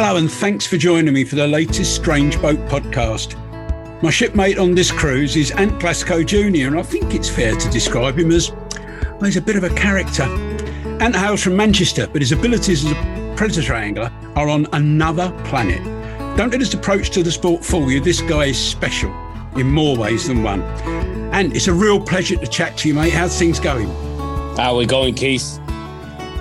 [0.00, 3.34] Hello, and thanks for joining me for the latest Strange Boat podcast.
[4.00, 7.70] My shipmate on this cruise is Ant Glasgow Jr., and I think it's fair to
[7.70, 10.22] describe him as well, he's a bit of a character.
[11.02, 15.82] Ant hails from Manchester, but his abilities as a predator angler are on another planet.
[16.36, 17.98] Don't let his approach to the sport fool you.
[17.98, 19.10] This guy is special
[19.56, 20.62] in more ways than one.
[21.32, 23.12] And it's a real pleasure to chat to you, mate.
[23.12, 23.88] How's things going?
[24.56, 25.58] How are we going, Keith?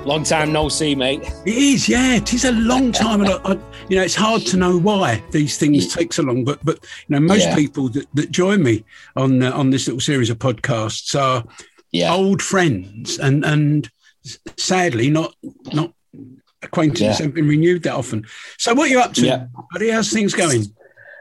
[0.08, 1.22] Long time no see, mate.
[1.46, 2.16] It is, yeah.
[2.16, 3.52] It is a long time, and I, I,
[3.90, 6.46] you know, it's hard to know why these things take so long.
[6.46, 6.80] But, but
[7.10, 7.56] you know, most Yeah.
[7.56, 8.86] people that, that join me
[9.18, 11.44] on uh, on this little series of podcasts are
[11.92, 12.14] Yeah.
[12.14, 13.90] old friends, and and
[14.56, 15.36] sadly, not
[15.74, 15.92] not
[16.62, 17.26] acquaintances Yeah.
[17.26, 18.26] have been renewed that often.
[18.58, 19.48] So, what are you up to, Yeah.
[19.74, 19.90] buddy?
[19.90, 20.68] How's things going?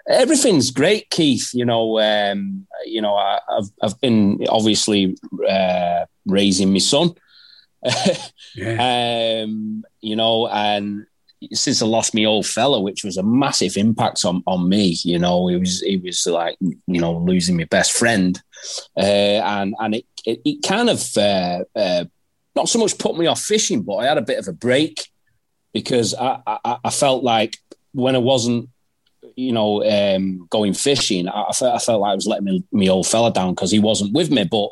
[0.09, 1.51] Everything's great, Keith.
[1.53, 5.17] You know, um, you know, I, I've I've been obviously
[5.49, 7.15] uh, raising my son.
[8.55, 11.07] Yeah, um, you know, and
[11.53, 15.19] since I lost my old fella, which was a massive impact on, on me, you
[15.19, 18.41] know, it was it was like you know losing my best friend,
[18.97, 22.05] uh, and and it it, it kind of uh, uh,
[22.55, 25.07] not so much put me off fishing, but I had a bit of a break
[25.75, 27.59] because I I, I felt like
[27.93, 28.71] when I wasn't.
[29.39, 32.65] You know, um, going fishing, I, I, felt, I felt like I was letting me,
[32.73, 34.45] my old fella down because he wasn't with me.
[34.45, 34.71] But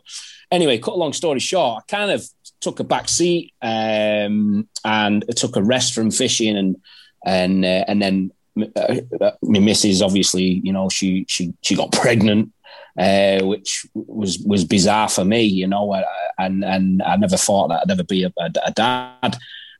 [0.55, 2.25] anyway, cut a long story short, I kind of
[2.61, 6.77] took a back seat um, and I took a rest from fishing and
[7.27, 11.93] and uh, and then uh, uh, my missus obviously you know she she she got
[12.03, 12.53] pregnant
[12.99, 16.03] uh, which was was bizarre for me you know uh,
[16.39, 19.37] and and I never thought that I'd ever be a, a, a dad.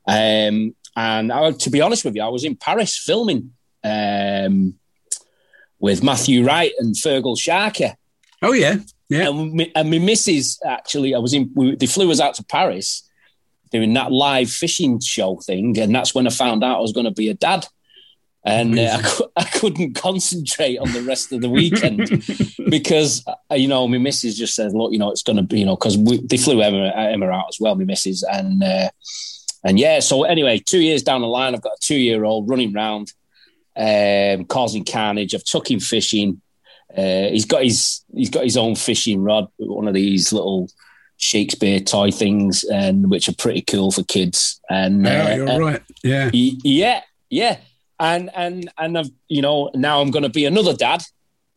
[0.07, 3.53] Um, and I, to be honest with you I was in Paris filming
[3.83, 4.75] um,
[5.79, 7.93] with Matthew Wright and Feargal Sharkey.
[8.41, 8.77] Oh yeah,
[9.09, 9.29] yeah.
[9.29, 11.51] and, my, and my missus actually, I was in.
[11.55, 13.09] We, they flew us out to Paris
[13.71, 17.05] doing that live fishing show thing, and that's when I found out I was going
[17.05, 17.67] to be a dad.
[18.45, 22.23] And uh, I, cou- I couldn't concentrate on the rest of the weekend
[22.69, 25.59] because uh, you know my missus just said, "Look, you know it's going to be
[25.59, 28.89] you know because they flew Emma, Emma out as well, my missus, and uh,
[29.63, 29.99] and yeah.
[29.99, 33.13] So anyway, two years down the line, I've got a two-year-old running around,
[33.75, 35.33] um, causing carnage.
[35.33, 36.41] I've took him fishing.
[36.97, 40.69] Uh, he's got his he's got his own fishing rod, one of these little
[41.17, 44.61] Shakespeare toy things, and which are pretty cool for kids.
[44.69, 45.81] And Yeah, uh, you're uh, right.
[46.03, 47.57] Yeah, yeah, yeah.
[47.99, 51.03] And and and I've you know now I'm going to be another dad.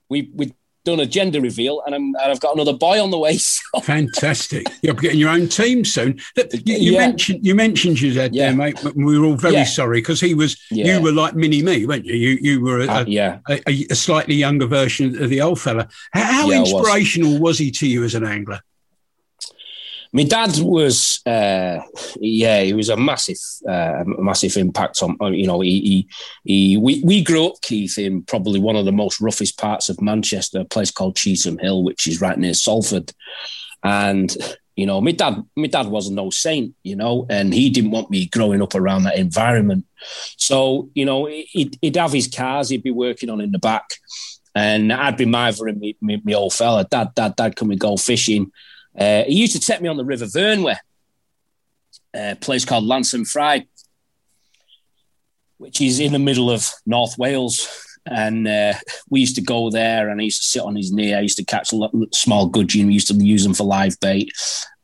[0.09, 0.54] We we
[0.84, 3.39] done a gender reveal, and I'm and I've got another boy on the way.
[3.75, 4.66] So fantastic.
[4.83, 6.19] You're getting your own team soon.
[6.37, 6.44] You,
[6.76, 6.99] you Yeah.
[7.00, 8.47] mentioned you mentioned your dad Yeah.
[8.47, 8.79] there, mate.
[8.82, 9.64] but We were all very Yeah.
[9.64, 10.56] sorry because he was.
[10.70, 12.14] You were like mini me, weren't you?
[12.14, 15.61] You you were a, uh, yeah, a, a, a slightly younger version of the old
[15.61, 15.88] fella.
[16.12, 16.73] How, how Yeah, I was.
[16.73, 17.58] inspirational was.
[17.58, 18.61] he to you as an angler?
[20.12, 21.81] My dad was uh,
[22.20, 23.38] yeah he was a massive
[23.69, 26.08] uh, massive impact on you know he, he
[26.44, 30.00] he we, we grew up Keith in probably one of the most roughest parts of
[30.00, 33.12] Manchester a place called Cheetham Hill which is right near Salford.
[33.82, 34.34] And
[34.76, 38.11] you know my dad my dad was no saint you know and he didn't want
[38.11, 39.87] me growing up around that environment.
[40.37, 43.84] So you know he'd, he'd have his cars he'd be working on in the back
[44.54, 47.96] and I'd be mithering me, me, me old fella dad dad dad can we go
[47.96, 48.50] fishing
[48.96, 50.76] Uh, he used to take me on the River Vyrnwy,
[52.14, 53.67] a place called Llansantffraid,
[55.58, 57.85] which is in the middle of North Wales.
[58.11, 58.73] And uh,
[59.11, 61.12] we used to go there, and I used to sit on his knee.
[61.12, 62.87] I used to catch a lo- small gudgeon.
[62.87, 64.32] We used to use them for live bait,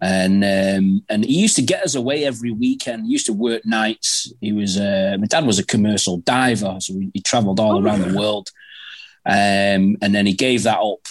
[0.03, 3.06] and um, and he used to get us away every weekend.
[3.06, 4.31] He used to work nights.
[4.43, 8.03] He was uh, my dad was a commercial diver, so he, he travelled all around
[8.03, 8.51] the world.
[9.27, 11.06] Um, and then he gave that up,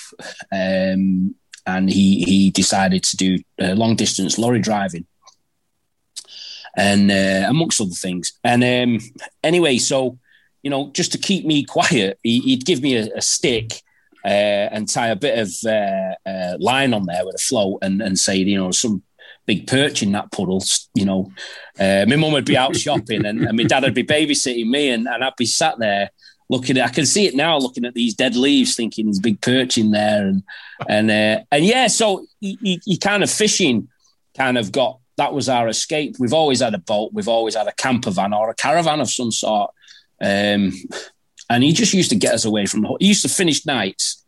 [0.51, 1.33] um,
[1.65, 5.05] and he he decided to do uh, long distance lorry driving,
[6.75, 8.33] and uh, amongst other things.
[8.43, 8.99] And um,
[9.43, 10.19] anyway, so
[10.63, 13.81] you know, just to keep me quiet, he, would give me a, a stick
[14.25, 18.01] uh, and tie a bit of uh, uh, line on there with a float and,
[18.01, 19.03] and say, you know, some
[19.45, 20.63] big perch in that puddle.
[20.95, 21.31] You know,
[21.77, 24.89] uh, my mum would be out shopping and, and, my dad would be babysitting me,
[24.89, 26.09] and, and I'd be sat there
[26.49, 26.85] looking at.
[26.85, 29.91] I can see it now, looking at these dead leaves, thinking there's big perch in
[29.91, 30.43] there, and
[30.87, 31.87] and uh, and yeah.
[31.87, 33.87] So you, you kind of fishing,
[34.35, 36.15] kind of got that was our escape.
[36.19, 39.09] We've always had a boat, we've always had a camper van or a caravan of
[39.09, 39.71] some sort.
[40.21, 40.73] Um,
[41.49, 42.85] and he just used to get us away from.
[42.99, 44.23] He used to finish nights,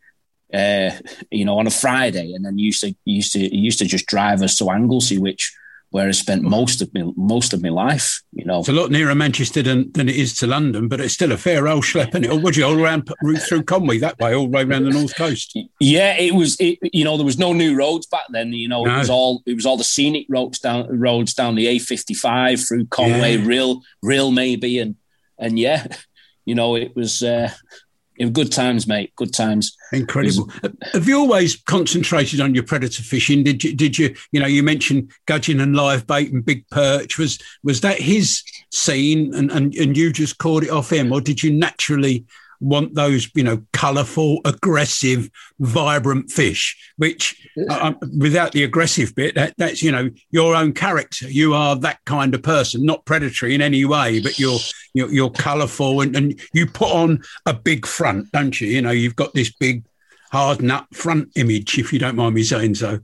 [0.54, 0.92] uh,
[1.32, 4.06] you know, on a Friday, and then used to used to he used to just
[4.06, 5.56] drive us to Anglesey, which
[5.96, 8.22] where I spent most of me most of my life.
[8.34, 11.14] You know, it's a lot nearer Manchester than, than it is to London, but it's
[11.14, 12.30] still a fair old schlep, is it?
[12.30, 14.90] Or would you all around route through Conway that way, all the way around the
[14.90, 15.58] north coast?
[15.80, 16.58] Yeah, it was.
[16.60, 18.52] It, you know, there was no new roads back then.
[18.52, 18.94] You know, no.
[18.94, 22.88] it was all it was all the scenic roads down roads down the A55 through
[22.88, 23.76] Conway, yeah.
[24.04, 24.98] Rhyl maybe, and
[25.40, 25.88] and yeah,
[26.46, 27.85] you know, it was uh, it was
[28.32, 29.14] good times, mate.
[29.16, 29.76] Good times.
[29.92, 30.50] Incredible.
[30.62, 33.44] Was, Have you always concentrated on your predator fishing?
[33.44, 33.76] Did you?
[33.76, 34.16] Did you?
[34.32, 37.18] You know, you mentioned gudgeon and live bait and big perch.
[37.18, 41.22] Was was that his scene, and and and you just caught it off him, or
[41.22, 42.26] did you naturally
[42.60, 45.30] want those, you know, colourful, aggressive,
[45.60, 50.74] vibrant fish, which uh, um, without the aggressive bit, that, that's, you know, your own
[50.74, 51.30] character.
[51.30, 54.60] You are that kind of person, not predatory in any way, but you're,
[54.94, 58.68] you're, you're colourful and, and you put on a big front, don't you?
[58.68, 59.84] You know, you've got this big
[60.32, 63.00] hard nut front image, if you don't mind me saying so.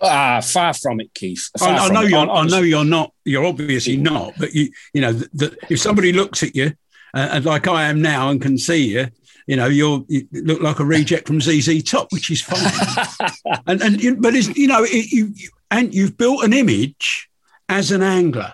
[0.00, 1.48] Ah, far from it, Keith.
[1.60, 2.30] I, I, know you're.
[2.30, 3.12] I know you're not.
[3.24, 4.34] You're obviously not.
[4.38, 6.74] But you, you know, the, if somebody looks at you
[7.16, 9.06] Uh, and like I am now and can see you,
[9.46, 13.56] you know, you're, you look like a reject from ZZ Top, which is fine.
[13.66, 17.30] and and but it's you know, it, you, you, and you've built an image
[17.70, 18.52] as an angler,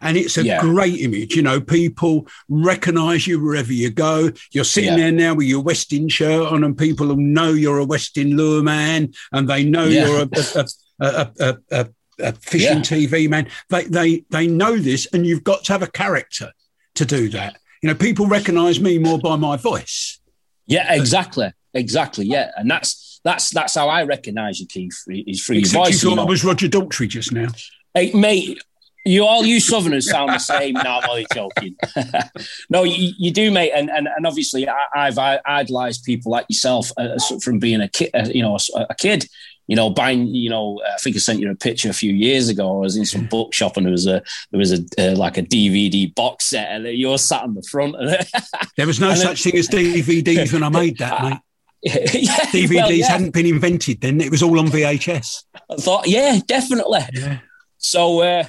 [0.00, 0.60] and it's a yeah.
[0.60, 1.36] great image.
[1.36, 4.30] You know, people recognise you wherever you go.
[4.50, 5.10] You're sitting yeah.
[5.10, 8.64] there now with your Westin shirt on, and people will know you're a Westin lure
[8.64, 10.06] man, and they know yeah.
[10.08, 10.66] you're a,
[11.00, 11.88] a, a, a,
[12.18, 13.46] a fishing TV man.
[13.68, 16.50] They they they know this, and you've got to have a character
[16.96, 17.56] to do that.
[17.84, 20.18] You know, people recognise me more by my voice.
[20.66, 22.24] Yeah, exactly, exactly.
[22.24, 25.04] Yeah, and that's that's that's how I recognise you, Keith.
[25.06, 26.02] Is through Except your voice.
[26.02, 26.24] You thought you know.
[26.24, 27.48] was Roger Daltrey just now.
[27.92, 28.58] Hey, mate.
[29.04, 30.72] You all you Southerners sound the same.
[30.72, 31.76] no, I'm only joking.
[32.70, 36.90] no, you, you, do, mate, and and, and obviously I, have idolised people like yourself
[36.96, 39.26] uh, from being a kid, uh, you know, a, a kid
[39.66, 42.48] you know, buying, you know, I think I sent you a picture a few years
[42.48, 42.76] ago.
[42.76, 45.42] I was in some bookshop and there was a there was a uh, like a
[45.42, 47.96] DVD box set, and you were sat on the front.
[48.76, 51.38] there was no such then, thing as DVDs when I made that, mate.
[51.82, 53.08] yeah, DVDs well, yeah.
[53.08, 55.44] hadn't been invented then; it was all on VHS.
[55.70, 57.00] I thought, yeah, definitely.
[57.12, 57.38] Yeah.
[57.78, 58.44] So, uh,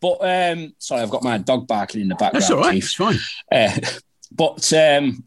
[0.00, 2.42] but um, sorry, I've got my dog barking in the background.
[2.42, 2.76] That's all right.
[2.76, 3.18] It's fine.
[3.50, 3.78] Uh,
[4.32, 5.22] but um,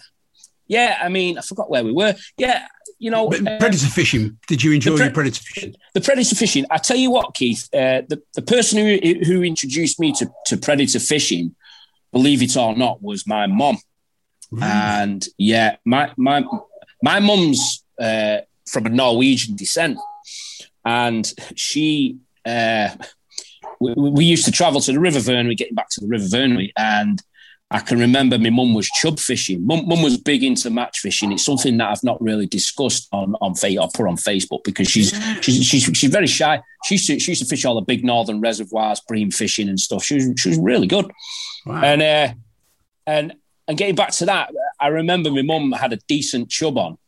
[0.68, 2.16] yeah, I mean, I forgot where we were.
[2.38, 2.68] Yeah,
[2.98, 4.38] you know, uh, predator fishing.
[4.48, 5.76] Did you enjoy pre- your predator fishing?
[5.94, 6.66] The predator fishing.
[6.72, 7.68] I tell you what, Keith.
[7.74, 11.56] Uh, the the person who who introduced me to to predator fishing,
[12.12, 13.78] believe it or not, was my mom.
[14.52, 14.68] Really?
[14.68, 16.44] And yeah, my my
[17.04, 19.98] my mum's uh, from a Norwegian descent,
[20.84, 22.18] and she.
[22.46, 22.90] Uh,
[23.80, 26.72] we, we, used to travel to the River Vyrnwy, getting back to the River Vyrnwy,
[26.78, 27.22] and
[27.72, 29.66] I can remember my mum was chub fishing.
[29.66, 31.32] Mum, mum, was big into match fishing.
[31.32, 35.10] It's something that I've not really discussed on on or put on Facebook because she's
[35.42, 36.62] she's, she's she's very shy.
[36.86, 39.80] She used to she used to fish all the big northern reservoirs, bream fishing and
[39.80, 40.04] stuff.
[40.04, 41.12] She was she was really good.
[41.66, 41.84] Wow.
[41.84, 42.34] And uh,
[43.08, 43.34] and
[43.68, 47.00] and getting back to that, I remember my mum had a decent chub on,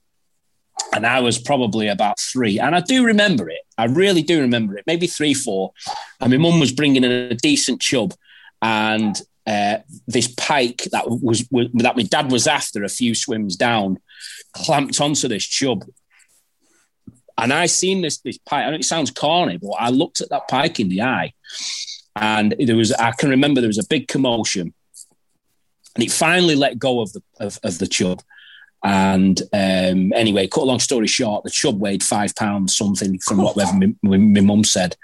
[0.92, 2.60] and I was probably about three.
[2.60, 3.62] And I do remember it.
[3.78, 4.86] I really do remember it.
[4.88, 5.74] Maybe three, four.
[6.20, 8.16] And my mum was bringing in a decent chub,
[8.64, 9.78] and uh,
[10.08, 13.98] this pike that was, was, that my dad was after a few swims down
[14.54, 15.86] clamped onto this chub.
[17.38, 18.66] And I seen this this pike.
[18.66, 21.34] I know it sounds corny, but I looked at that pike in the eye,
[22.16, 24.74] and there was I can remember there was a big commotion,
[25.96, 28.24] and it finally let go of the of, of the chub,
[28.84, 33.38] And um, anyway, cut a long story short, the chub weighed five pounds something from
[33.38, 34.96] my, my mum said.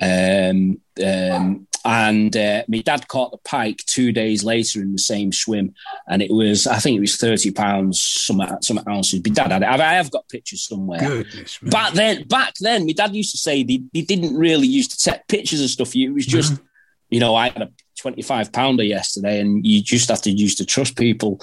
[0.00, 5.32] Um, um, and uh, my dad caught the pike two days later in the same
[5.32, 5.72] swim,
[6.08, 9.22] and it was I think it was thirty pounds some some ounces.
[9.24, 9.68] My dad had it.
[9.68, 10.98] I have got pictures somewhere.
[10.98, 11.58] Goodness.
[11.62, 15.10] Back then, back then, my dad used to say he, he didn't really used to
[15.10, 15.94] take pictures of stuff.
[15.94, 16.60] It was just,
[17.08, 20.56] you know, I had a twenty five pounder yesterday, and you just have to use
[20.56, 21.40] to trust people.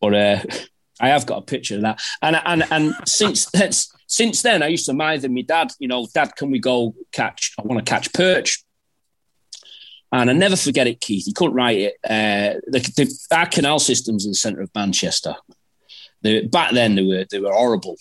[0.00, 0.40] But uh,
[0.98, 3.50] I have got a picture of that, and and and since
[4.06, 5.72] since then, I used to mind my dad.
[5.78, 7.52] You know, Dad, can we go catch?
[7.58, 8.63] I want to catch perch.
[10.14, 11.26] And I never forget it, Keith.
[11.26, 11.94] You couldn't write it.
[12.04, 15.34] Uh, the, the, our canal systems in the centre of Manchester.
[16.22, 17.96] Back then, they were they were horrible.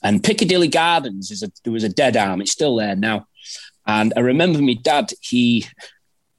[0.00, 2.40] And Piccadilly Gardens is a there was a dead arm.
[2.40, 3.26] It's still there now.
[3.84, 5.12] And I remember my dad.
[5.20, 5.66] He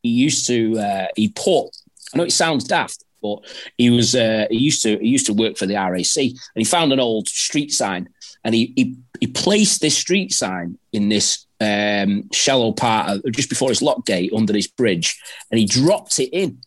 [0.01, 1.71] he used to uh, he put.
[2.13, 3.39] I know it sounds daft, but
[3.77, 6.63] he was uh, he used to he used to work for the RAC, and he
[6.63, 8.07] found an old street sign,
[8.45, 13.49] and he he, he placed this street sign in this um, shallow part of, just
[13.49, 15.19] before his lock gate under this bridge,
[15.51, 16.59] and he dropped it in.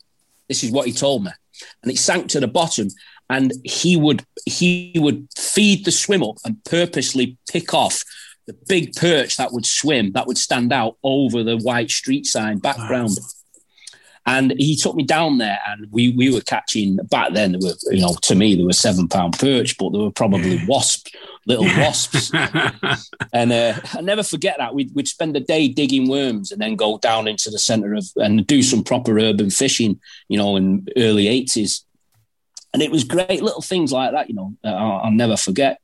[0.48, 1.30] This is what he told me,
[1.82, 2.88] and it sank to the bottom.
[3.30, 8.02] And he would he would feed the swim up and purposely pick off
[8.46, 12.58] the big perch that would swim that would stand out over the white street sign
[12.58, 13.10] background.
[13.10, 13.26] Wow.
[14.28, 17.52] And he took me down there, and we we were catching back then.
[17.52, 20.62] There were, you know, to me, there were seven pound perch, but there were probably
[20.66, 21.12] wasps,
[21.46, 22.30] little wasps.
[23.32, 26.76] and uh, I never forget that we'd, we'd spend a day digging worms, and then
[26.76, 29.98] go down into the centre of and do some proper urban fishing.
[30.28, 31.86] You know, in early eighties,
[32.74, 34.28] and it was great little things like that.
[34.28, 35.80] You know, I'll, I'll never forget.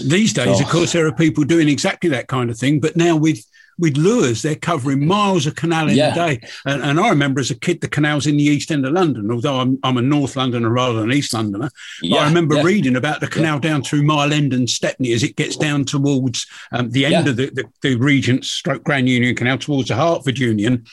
[0.00, 0.62] These days, oh.
[0.62, 3.44] of course, there are people doing exactly that kind of thing, but now with
[3.78, 6.12] with lures, they're covering miles of canal in yeah.
[6.12, 6.48] a day.
[6.66, 9.30] And, and, I remember as a kid, the canals in the East End of London,
[9.30, 11.70] although I'm, I'm a North Londoner rather than East Londoner.
[12.02, 12.62] Yeah, I remember yeah.
[12.62, 16.46] reading about the canal down through Mile End and Stepney as it gets down towards
[16.72, 20.38] um, the end of the, the, the Regent's Stroke Grand Union Canal towards the Hertford
[20.38, 20.84] Union.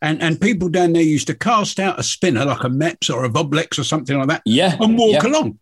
[0.00, 3.24] And, and people down there used to cast out a spinner like a Mepps or
[3.24, 5.58] a Voblex or something like that yeah, and walk along.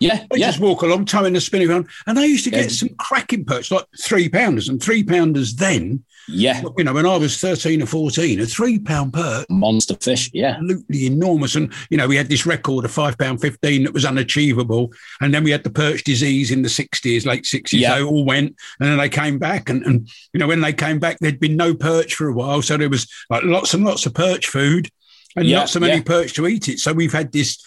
[0.00, 0.46] Yeah, they yeah.
[0.46, 2.68] just walk along, towing the spinning around, and they used to get yeah.
[2.68, 6.04] some cracking perch, like three pounders, and three pounders then.
[6.26, 10.30] Yeah, you know, when I was thirteen or fourteen, a three pound perch, monster fish,
[10.32, 11.54] yeah, absolutely enormous.
[11.54, 15.34] And you know, we had this record of five pound fifteen that was unachievable, and
[15.34, 17.80] then we had the perch disease in the sixties, late sixties.
[17.80, 17.96] Yeah.
[17.96, 20.98] They all went, and then they came back, and and you know, when they came
[20.98, 24.06] back, there'd been no perch for a while, so there was like lots and lots
[24.06, 24.90] of perch food,
[25.36, 26.02] and yeah, not so many yeah.
[26.02, 26.78] perch to eat it.
[26.78, 27.62] So we've had this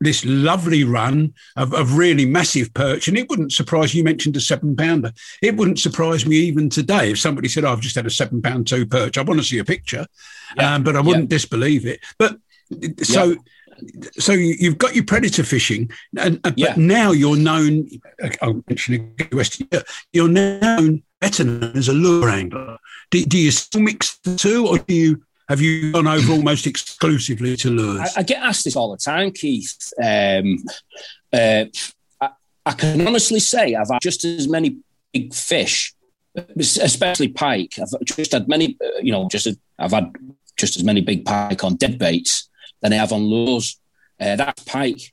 [0.00, 3.08] this lovely run of, of really massive perch.
[3.08, 5.12] And it wouldn't surprise you mentioned a seven pounder.
[5.42, 8.42] It wouldn't surprise me even today if somebody said, oh, I've just had a seven
[8.42, 9.18] pound two perch.
[9.18, 10.06] I want to see a picture,
[10.56, 10.74] yeah.
[10.74, 11.36] um, but I wouldn't yeah.
[11.36, 12.00] disbelieve it.
[12.18, 12.36] But
[13.02, 13.30] so.
[13.30, 13.36] Yeah.
[14.18, 17.88] So you've got your predator fishing, and, uh, but now you're known.
[18.40, 19.60] I'll mention West.
[20.12, 22.78] You're known better known as a lure angler.
[23.10, 26.66] Do, do you still mix the two, or do you have you gone over almost
[26.66, 28.12] exclusively to lures?
[28.16, 29.92] I, I, get asked this all the time, Keith.
[30.02, 30.58] Um,
[31.32, 31.64] uh,
[32.20, 32.30] I,
[32.64, 34.78] I, can honestly say I've had just as many
[35.12, 35.94] big fish,
[36.58, 37.74] especially pike.
[37.80, 40.12] I've just had many, uh, you know, just I've had
[40.56, 42.48] just as many big pike on dead baits
[42.80, 43.78] than I have on lures.
[44.20, 45.12] Uh, that's pike.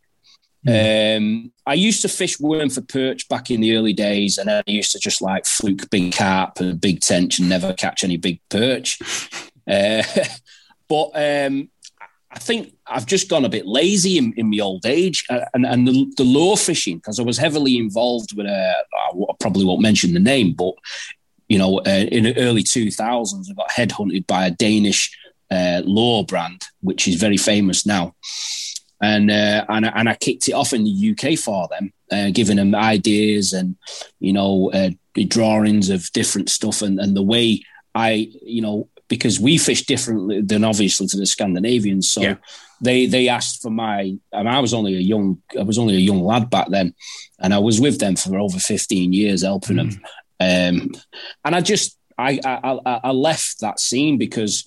[0.68, 1.18] Mm.
[1.18, 4.62] Um, I used to fish worm for perch back in the early days, and I
[4.68, 8.42] used to just like fluke big carp and big tench and never catch any big
[8.50, 9.00] perch.
[9.70, 10.04] Uh,
[10.90, 11.70] but um,
[12.32, 15.66] I think I've just gone a bit lazy in, in my old age, uh, and
[15.66, 18.48] and the, the lure fishing because I was heavily involved with.
[18.48, 20.74] Uh, I probably won't mention the name, but
[21.48, 25.16] you know, uh, in the early two thousands, I got headhunted by a Danish
[25.52, 28.16] uh, lure brand, which is very famous now.
[29.02, 32.58] And, uh, and and I kicked it off in the UK for them, uh, giving
[32.58, 33.78] them ideas and
[34.20, 34.92] you know uh,
[35.28, 37.64] drawings of different stuff and, and the way
[37.96, 42.10] I you know because we fish differently than obviously to the Scandinavians.
[42.10, 42.36] So yeah.
[42.80, 44.18] they they asked for my.
[44.32, 46.94] I, mean, I was only a young I was only a young lad back then,
[47.40, 49.92] and I was with them for over fifteen years helping mm.
[49.92, 50.02] them.
[50.42, 50.92] Um,
[51.44, 54.66] and I just I, I I left that scene because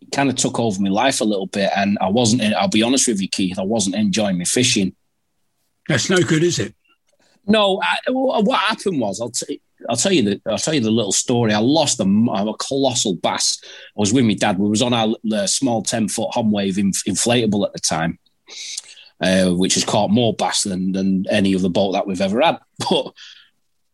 [0.00, 2.42] it kind of took over my life a little bit, and I wasn't.
[2.42, 3.58] I'll be honest with you, Keith.
[3.58, 4.96] I wasn't enjoying my fishing.
[5.88, 6.74] That's no good, is it?
[7.46, 7.80] No.
[7.82, 11.12] I, what happened was, I'll t- I'll tell you the I'll tell you the little
[11.12, 11.52] story.
[11.52, 13.60] I lost a, a colossal bass.
[13.64, 14.58] I was with my dad.
[14.58, 15.14] We was on our
[15.46, 18.18] small ten foot Honwave inf- inflatable at the time,
[19.20, 22.58] uh, which has caught more bass than than any other boat that we've ever had.
[22.90, 23.12] But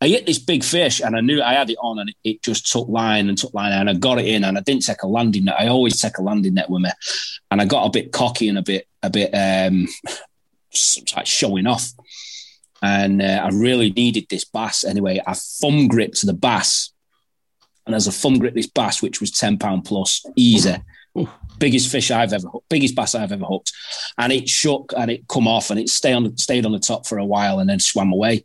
[0.00, 2.70] I hit this big fish, and I knew I had it on, and it just
[2.70, 5.08] took line and took line, and I got it in, and I didn't take a
[5.08, 5.56] landing net.
[5.58, 6.90] I always take a landing net with me,
[7.50, 9.88] and I got a bit cocky and a bit a bit um,
[11.16, 11.88] like showing off.
[12.82, 14.84] And uh, I really needed this bass.
[14.84, 16.92] Anyway, I thumb gripped the bass.
[17.86, 20.76] And as a thumb grip this bass, which was £10 plus, easy.
[21.58, 23.72] Biggest fish I've ever hooked, biggest bass I've ever hooked.
[24.18, 27.06] And it shook and it come off and it stayed on, stayed on the top
[27.06, 28.44] for a while and then swam away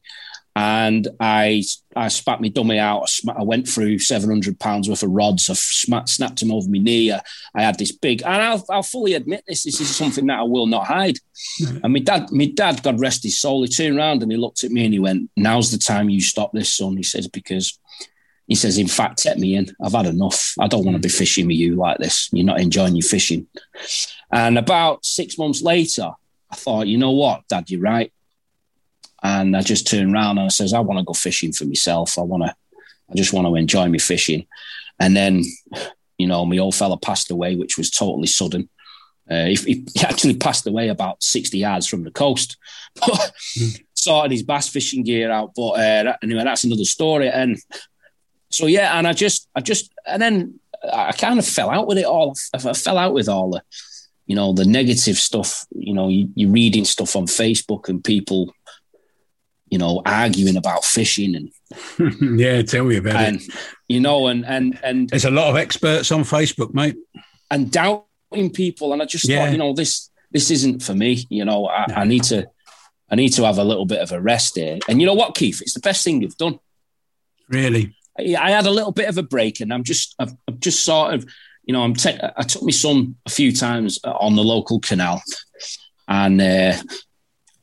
[0.55, 1.63] and I
[1.95, 3.09] I spat my dummy out.
[3.35, 5.49] I, went through seven hundred pounds worth of rods.
[5.49, 7.11] I snapped them over my knee.
[7.11, 7.21] I,
[7.55, 9.63] I had this big, and I'll, I'll, fully admit this.
[9.63, 11.17] This is something that I will not hide.
[11.83, 14.63] And my dad, my dad, God rest his soul, he turned around and he looked
[14.63, 17.77] at me and he went, "Now's the time you stop this, son." He says because.
[18.47, 19.73] He says, in fact, take me in.
[19.81, 20.55] I've had enough.
[20.59, 21.17] I don't want to be mm.
[21.17, 22.27] fishing with you like this.
[22.33, 23.47] You're not enjoying your fishing.
[24.29, 26.09] And about six months later,
[26.49, 28.11] I thought, you know what, Dad, you're right.
[29.23, 32.17] And I just turned around and I says, I want to go fishing for myself.
[32.17, 32.55] I want to,
[33.09, 34.47] I just want to enjoy my fishing.
[34.99, 35.43] And then,
[36.17, 38.69] you know, my old fella passed away, which was totally sudden.
[39.29, 42.57] Uh, he, he, actually passed away about 60 yards from the coast.
[43.93, 45.53] Sorted his bass fishing gear out.
[45.55, 47.29] But uh, anyway, that's another story.
[47.29, 47.57] And
[48.49, 50.59] so, yeah, and I just, I just, and then
[50.91, 52.35] I kind of fell out with it all.
[52.53, 53.63] I fell out with all the,
[54.25, 55.65] you know, the negative stuff.
[55.71, 58.53] You know, you, you're reading stuff on Facebook and people
[59.71, 61.49] you know, arguing about fishing and
[62.39, 63.49] yeah, tell me about and, it.
[63.87, 66.97] You know, and and and there's a lot of experts on Facebook, mate,
[67.49, 68.91] and doubting people.
[68.93, 69.45] And I just yeah.
[69.45, 71.25] thought, you know, this this isn't for me.
[71.29, 71.95] You know, I, no.
[71.95, 72.49] I, need to
[73.09, 74.79] I need to have a little bit of a rest here.
[74.89, 75.61] And you know what, Keith?
[75.61, 76.59] It's the best thing you've done.
[77.47, 80.59] Really, I, I had a little bit of a break, and I'm just I've, I've
[80.59, 81.25] just sort of,
[81.63, 85.23] you know, I'm te- I took my son a few times on the local canal,
[86.09, 86.73] and uh,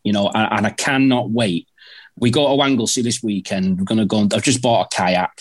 [0.05, 1.68] you know, and, and I cannot wait
[2.21, 3.79] we go to Anglesey this weekend.
[3.79, 4.29] We're going to go.
[4.33, 5.41] I've just bought a kayak,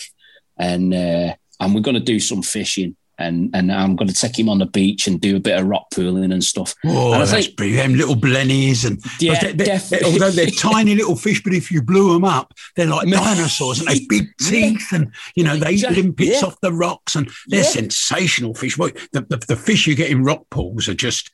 [0.56, 2.96] and uh, and we're going to do some fishing.
[3.20, 5.66] And and I'm going to take him on the beach and do a bit of
[5.66, 6.72] rock pooling and stuff.
[6.86, 10.46] Oh, and I that's think, Them little blennies and yeah, they're, they're, they're, although they're
[10.46, 14.08] tiny little fish, but if you blew them up, they're like dinosaurs and they have
[14.08, 16.46] big teeth and you know they eat limpets yeah.
[16.46, 17.66] off the rocks and they're yeah.
[17.66, 18.76] sensational fish.
[18.76, 21.32] The, the, the fish you get in rock pools are just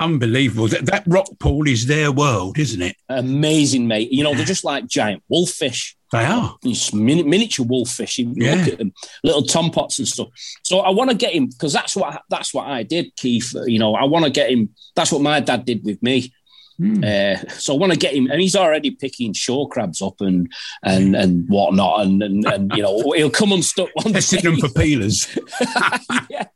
[0.00, 0.68] unbelievable.
[0.68, 2.96] That, that rock pool is their world, isn't it?
[3.08, 4.12] Amazing, mate.
[4.12, 5.96] You know, they're just like giant wolffish.
[6.12, 6.56] They are.
[6.62, 8.18] These mini, miniature wolffish.
[8.18, 8.54] You yeah.
[8.56, 10.28] look at them, little tompots and stuff.
[10.64, 13.54] So I want to get him because that's what that's what I did, Keith.
[13.66, 14.70] You know, I want to get him.
[14.96, 16.32] That's what my dad did with me.
[16.80, 17.04] Mm.
[17.04, 20.50] Uh, so I want to get him, and he's already picking shore crabs up and
[20.82, 24.12] and and whatnot, and and, and you know he'll come unstuck one.
[24.12, 25.28] Testing them for peelers.
[26.30, 26.46] yeah.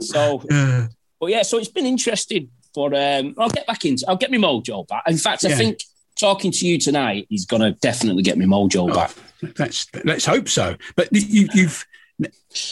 [0.00, 0.42] So
[1.22, 2.50] but yeah, so it's been interesting.
[2.74, 4.04] But um, I'll get back into.
[4.08, 5.04] I'll get my mojo back.
[5.06, 5.56] In fact, I yeah.
[5.56, 5.84] think
[6.18, 9.14] talking to you tonight is going to definitely get me mojo oh, back.
[9.56, 10.74] Let's let's hope so.
[10.96, 11.84] But you, have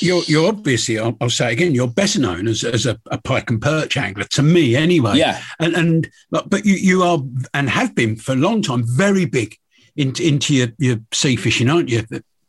[0.00, 3.50] you're you're obviously I'll, I'll, say again you're better known as, as a, a, pike
[3.50, 5.16] and perch angler to me anyway.
[5.16, 5.40] Yeah.
[5.60, 7.20] And and but you you are
[7.54, 9.56] and have been for a long time very big
[9.94, 12.02] into into your your sea fishing, aren't you?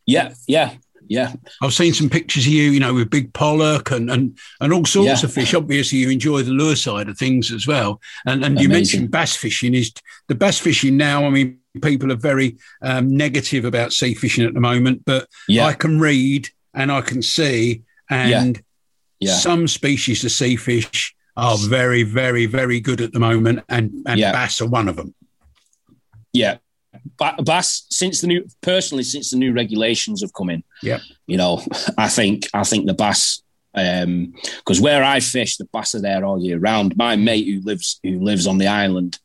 [0.07, 0.73] Yeah, yeah
[1.12, 1.34] yeah.
[1.62, 4.86] I've seen some pictures of you, you know, with big pollock and and, and all
[4.86, 5.28] sorts yeah.
[5.28, 5.54] of fish.
[5.54, 8.00] Obviously, you enjoy the lure side of things as well.
[8.26, 8.62] And and Amazing.
[8.62, 9.74] you mentioned bass fishing.
[9.74, 9.91] Is
[10.30, 11.26] the bass fishing now?
[11.26, 15.65] I mean, people are very um, negative about sea fishing at the moment, but yeah.
[15.65, 18.63] I can read and I can see, and
[19.19, 19.34] yeah.
[19.34, 24.21] some species of sea fish are very, very, very good at the moment, and and
[24.21, 25.13] bass are one of them.
[26.32, 26.60] Yeah,
[27.43, 30.63] bass since the new personally since the new regulations have come in.
[30.81, 31.63] Yeah, you know,
[31.97, 33.41] I think I think the bass
[33.73, 36.97] because um, where I fish, the bass are there all year round.
[36.97, 39.17] My mate who lives who lives on the island,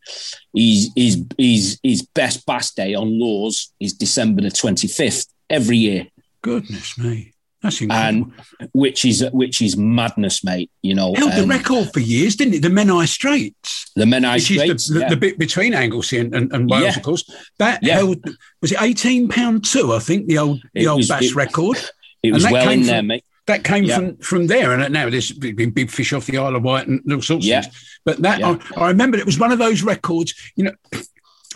[0.52, 5.76] he's he's he's his best bass day on Laws is December the twenty fifth every
[5.76, 6.06] year.
[6.42, 7.32] Goodness me.
[7.66, 8.32] That's incredible.
[8.58, 10.70] And which is which is madness, mate.
[10.82, 12.62] You know, held um, the record for years, didn't it?
[12.62, 13.90] The Menai Straits.
[13.96, 15.08] The Menai Straits, the, yeah.
[15.08, 16.96] the, bit between Anglesey and, and, and Wales, yeah.
[16.96, 17.24] of course.
[17.58, 17.94] That yeah.
[17.94, 18.24] held
[18.62, 19.92] was it eighteen pound two?
[19.92, 21.78] I think the old the it old was, bass it, record.
[22.22, 23.24] It was well in from, there, mate.
[23.46, 26.64] That came from from there, and now there's been big fish off the Isle of
[26.64, 27.58] Wight and all sorts yeah.
[27.58, 28.00] of things.
[28.04, 30.34] But that I, I remember it was one of those records.
[30.56, 30.72] You know,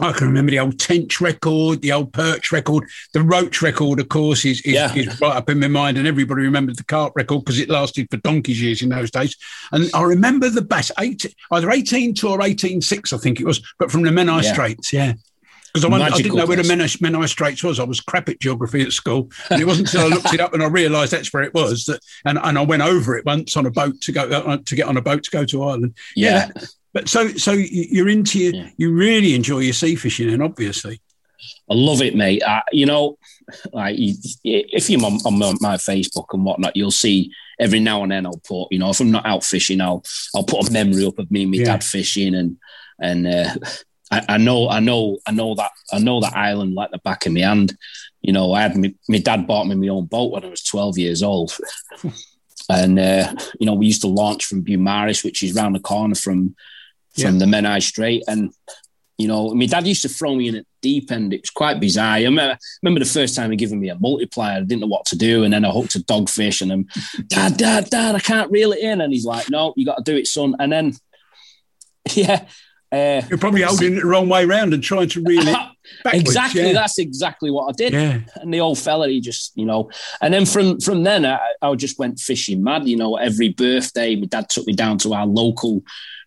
[0.01, 4.09] I can remember the old Tench record, the old Perch record, the Roach record, of
[4.09, 4.95] course, is, is, yeah.
[4.95, 5.99] is right up in my mind.
[5.99, 9.37] And everybody remembers the Carp record because it lasted for donkey's years in those days.
[9.73, 13.61] And I remember the bass, eight, either 18 2 or 18.6, I think it was,
[13.79, 14.53] but from the Menai yeah.
[14.53, 15.15] Straits, yeah.
[15.73, 17.79] Because I, I, didn't know where the Menai, Menai Straits was.
[17.79, 19.31] I was crap at geography at school.
[19.51, 21.85] And it wasn't until I looked it up and I realised that's where it was.
[21.85, 24.75] That, and, and I went over it once on a boat to go uh, to
[24.75, 25.95] get on a boat to go to Ireland.
[26.17, 26.31] Yeah.
[26.31, 28.71] yeah that, but so so you're into your, yeah.
[28.77, 31.01] you really enjoy your sea fishing, and obviously.
[31.71, 32.43] I love it, mate.
[32.43, 33.17] Uh, you know,
[33.73, 38.27] like if you're on, on, my Facebook and whatnot, you'll see every now and then
[38.27, 40.03] I'll put, you know, if I'm not out fishing, I'll
[40.35, 41.65] I'll put a memory up of me and my yeah.
[41.65, 42.59] dad fishing, and
[42.99, 43.55] and uh,
[44.11, 47.27] I, I, know, I know, I know that I know that island like the back
[47.27, 47.77] of my hand.
[48.21, 50.63] You know, I had my, my dad bought me my own boat when I was
[50.63, 51.57] twelve years old,
[52.69, 56.15] and uh, you know we used to launch from Beaumaris, which is round the corner
[56.15, 56.55] from
[57.15, 57.39] from yeah.
[57.39, 58.53] the Menai Strait, and
[59.19, 61.35] you know, my dad used to throw me in at deep end.
[61.35, 62.15] It was quite bizarre.
[62.15, 64.57] I remember, remember the first time he given me a multiplier.
[64.57, 66.87] I didn't know what to do, and then I hooked a dogfish, and I'm,
[67.27, 70.03] Dad, Dad, Dad, I can't reel it in, and he's like, No, you got to
[70.03, 70.57] do it, son.
[70.59, 70.95] And then,
[72.15, 72.47] yeah,
[72.93, 75.69] uh, You're probably holding it the wrong way around and trying to reel it
[76.05, 76.25] backwards.
[76.25, 76.73] exactly, yeah.
[76.73, 77.93] that's exactly what I did.
[77.93, 78.21] Yeah.
[78.37, 81.75] And the old fella, he just, you know, and then from from then, I, I
[81.75, 82.89] just went fishing mad.
[82.89, 85.83] You know, every birthday, my dad took me down to our local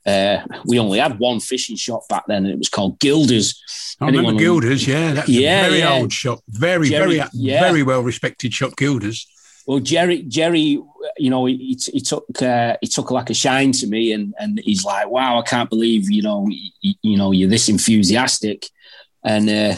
[0.06, 3.56] uh, we only had one fishing shop back then, and it was called Gilders.
[4.02, 5.94] I remember Gilders, yeah, that's yeah, a very yeah.
[5.94, 7.62] old shop, very, Jerry, very, yeah.
[7.62, 9.26] very well respected shop, Gilders.
[9.66, 10.82] Well, Jerry, Jerry,
[11.18, 14.60] you know, he, he took uh, he took like a shine to me, and and
[14.63, 18.68] he's like, "Wow, I can't believe you know, you, you know, you're this enthusiastic."
[19.24, 19.76] And uh,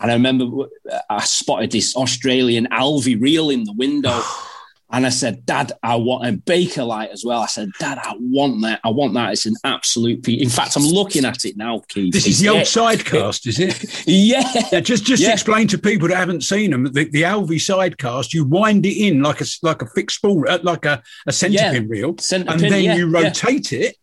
[0.00, 0.66] and I remember
[1.08, 4.20] I spotted this Australian Alvey reel in the window.
[4.92, 7.40] And I said, Dad, I want a Baker light as well.
[7.40, 8.80] I said, Dad, I want that.
[8.82, 9.32] I want that.
[9.32, 10.42] It's an absolute piece.
[10.42, 12.12] In fact, I'm looking at it now, Keith.
[12.12, 14.02] This is the old sidecast, is it?
[14.06, 14.42] yeah.
[14.72, 14.80] yeah.
[14.80, 15.32] Just just yeah.
[15.32, 18.34] explain to people that haven't seen them the, the Alvey sidecast.
[18.34, 21.54] You wind it in like a like a fixed spool, uh, like a, a centre
[21.54, 21.72] yeah.
[21.72, 23.96] pin reel, centre and then you rotate it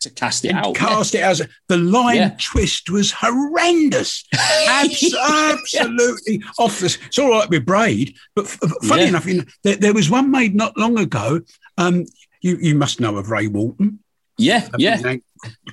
[0.00, 0.74] to cast it out.
[0.74, 1.20] Cast yeah.
[1.20, 2.36] it as the line yeah.
[2.40, 4.24] twist was horrendous.
[4.34, 6.96] Abs- absolutely off the.
[7.06, 9.08] It's all right with braid, but f- funny yeah.
[9.08, 11.40] enough, you know, there, there, was one made not long ago.
[11.76, 12.06] Um,
[12.40, 14.00] you you must know of Ray Walton.
[14.36, 15.16] Yeah, yeah.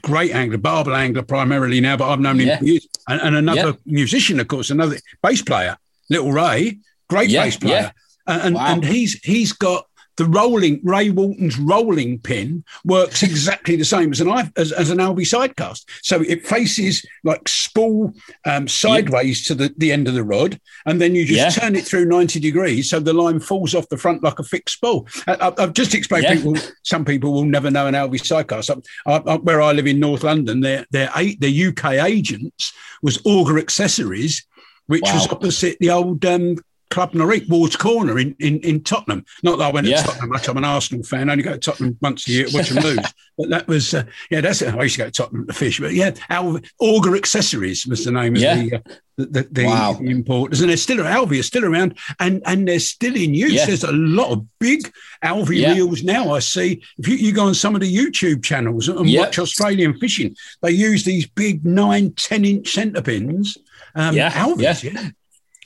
[0.02, 2.88] Great angler, barbel angler primarily now, but I've known him for years.
[3.08, 5.78] And, and another musician, of course, another bass player,
[6.10, 7.92] Little Ray, great bass player.
[8.28, 8.74] And, wow.
[8.74, 9.86] and he's he's got
[10.17, 14.99] the rolling Ray Walton's rolling pin works exactly the same as an as, as an
[14.99, 15.86] Alvey sidecast.
[16.01, 18.13] So it faces like spool
[18.45, 21.63] um, sideways to the, the end of the rod, and then you just yeah.
[21.63, 24.75] turn it through ninety degrees, so the line falls off the front like a fixed
[24.75, 25.08] spool.
[25.28, 26.25] I, have just explained.
[26.25, 26.36] Yeah.
[26.36, 28.82] People, some people will never know an Alvey sidecast.
[29.06, 33.60] I, I, where I live in North London, their their their UK agents was Auger
[33.60, 34.45] Accessories
[34.88, 35.13] which wow.
[35.15, 36.58] was opposite the old um,
[36.89, 39.26] Club Noreik, Ward's Corner in, in, in Tottenham.
[39.43, 39.98] Not that I went yeah.
[39.98, 40.48] to Tottenham much.
[40.48, 41.30] I'm an Arsenal fan.
[41.30, 43.13] I only go to Tottenham once a year to watch them lose.
[43.38, 44.74] But that was, uh, yeah, that's it.
[44.74, 45.80] I used to go to Tottenham to fish.
[45.80, 48.54] But yeah, our Auger Accessories was the name yeah.
[48.54, 48.80] of the, uh,
[49.17, 49.93] the, the, the, wow.
[49.93, 50.62] the importers.
[50.62, 53.54] And they're still, Alvey are still around and, and they're still in use.
[53.54, 53.65] Yeah.
[53.65, 54.91] There's a lot of big
[55.24, 55.74] Alvey yeah.
[55.74, 56.34] reels now.
[56.34, 56.84] I see.
[56.98, 60.71] If you, you, go on some of the YouTube channels and watch Australian fishing, they
[60.71, 63.58] use these big nine, 10 inch centre pins.
[63.95, 64.32] Um, yeah.
[64.32, 65.10] Alvey's, yeah.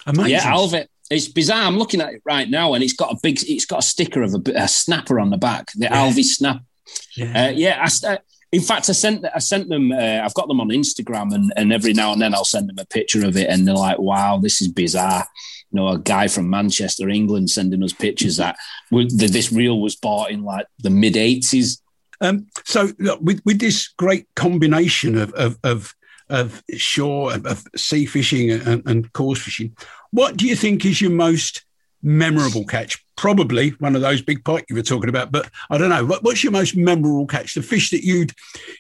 [0.06, 0.32] Amazing.
[0.32, 1.64] Yeah, Alvey it's bizarre.
[1.64, 4.22] I'm looking at it right now, and it's got a big, it's got a sticker
[4.22, 6.08] of a, a snapper on the back, the yeah.
[6.08, 6.62] Alvey snap.
[7.16, 7.88] Yeah, uh, yeah.
[7.88, 8.18] I, uh,
[8.52, 9.92] in fact, I sent, I sent them.
[9.92, 12.80] Uh, I've got them on Instagram, and, and every now and then I'll send them
[12.80, 15.28] a picture of it, and they're like, "Wow, this is bizarre."
[15.72, 18.58] You know, a guy from Manchester, England, sending us pictures that
[18.92, 21.80] this reel was bought in like the mid '80s.
[22.22, 25.96] Um, so, look, with with this great combination of of, of
[26.30, 29.76] of shore, of, sea fishing and, and coarse fishing.
[30.12, 31.64] What do you think is your most
[32.02, 33.04] memorable catch?
[33.16, 36.06] Probably one of those big pike you were talking about, but I don't know.
[36.06, 37.54] What, what's your most memorable catch?
[37.54, 38.34] The fish that you'd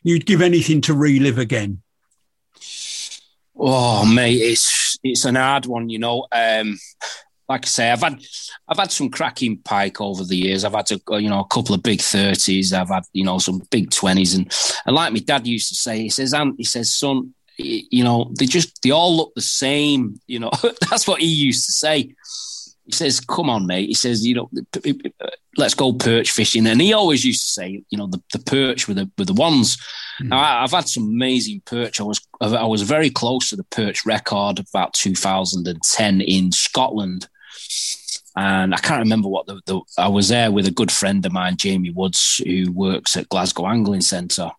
[0.04, 1.82] you'd give anything to relive again?
[3.58, 6.28] Oh, mate, it's it's an hard one, you know.
[6.32, 6.80] Um,
[7.50, 8.24] like I say, I've had
[8.68, 10.64] I've had some cracking pike over the years.
[10.64, 12.72] I've had a, you know a couple of big thirties.
[12.72, 14.54] I've had you know some big twenties, and
[14.86, 18.32] and like my dad used to say, he says, "Ant," he says, "Son, you know,
[18.38, 20.20] they just they all look the same.
[20.28, 20.52] You know,
[20.90, 22.16] that's what he used to say.
[22.86, 24.50] He says, "Come on, mate." He says, "You know,
[25.58, 28.88] let's go perch fishing." And he always used to say, "You know, the, the perch
[28.88, 29.78] were the were the ones."
[30.22, 30.30] Mm.
[30.30, 32.00] Now, I, have had some amazing perch.
[32.00, 37.28] I was I was very close to the perch record about 2010 in Scotland,
[38.36, 41.32] and I can't remember what the, the I was there with a good friend of
[41.32, 44.52] mine, Jamie Woods, who works at Glasgow Angling Centre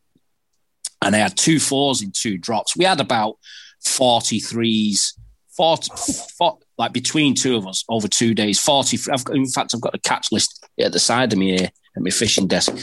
[1.03, 2.77] and I had two fours in two drops.
[2.77, 3.39] We had about
[3.85, 5.15] 43s,
[5.57, 5.91] 40,
[6.37, 8.99] 40 like between two of us over two days, 40.
[9.13, 11.71] I've got, in fact, I've got a catch list at the side of me here
[11.97, 12.75] at my fishing desk.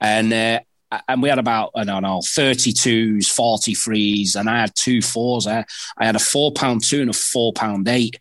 [0.00, 0.60] And, uh,
[1.06, 5.46] and we had about, I don't know, 32s, 43s, and I had two fours.
[5.46, 5.64] I,
[5.98, 8.18] I had a four pound two and a four pound eight.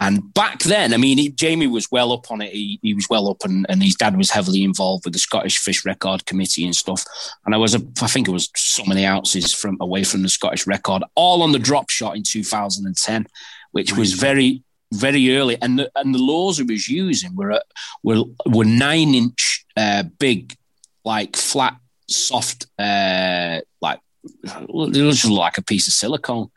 [0.00, 2.52] And back then, I mean, he, Jamie was well up on it.
[2.52, 5.58] He, he was well up, and, and his dad was heavily involved with the Scottish
[5.58, 7.04] Fish Record Committee and stuff.
[7.44, 10.28] And I was, a, I think it was so many ounces from away from the
[10.28, 13.26] Scottish record, all on the drop shot in 2010,
[13.72, 15.60] which was very, very early.
[15.60, 17.60] And the, and the lures he was using were
[18.02, 20.56] were were nine inch uh, big,
[21.04, 21.76] like flat,
[22.12, 26.50] soft, uh, like it just like a piece of silicone.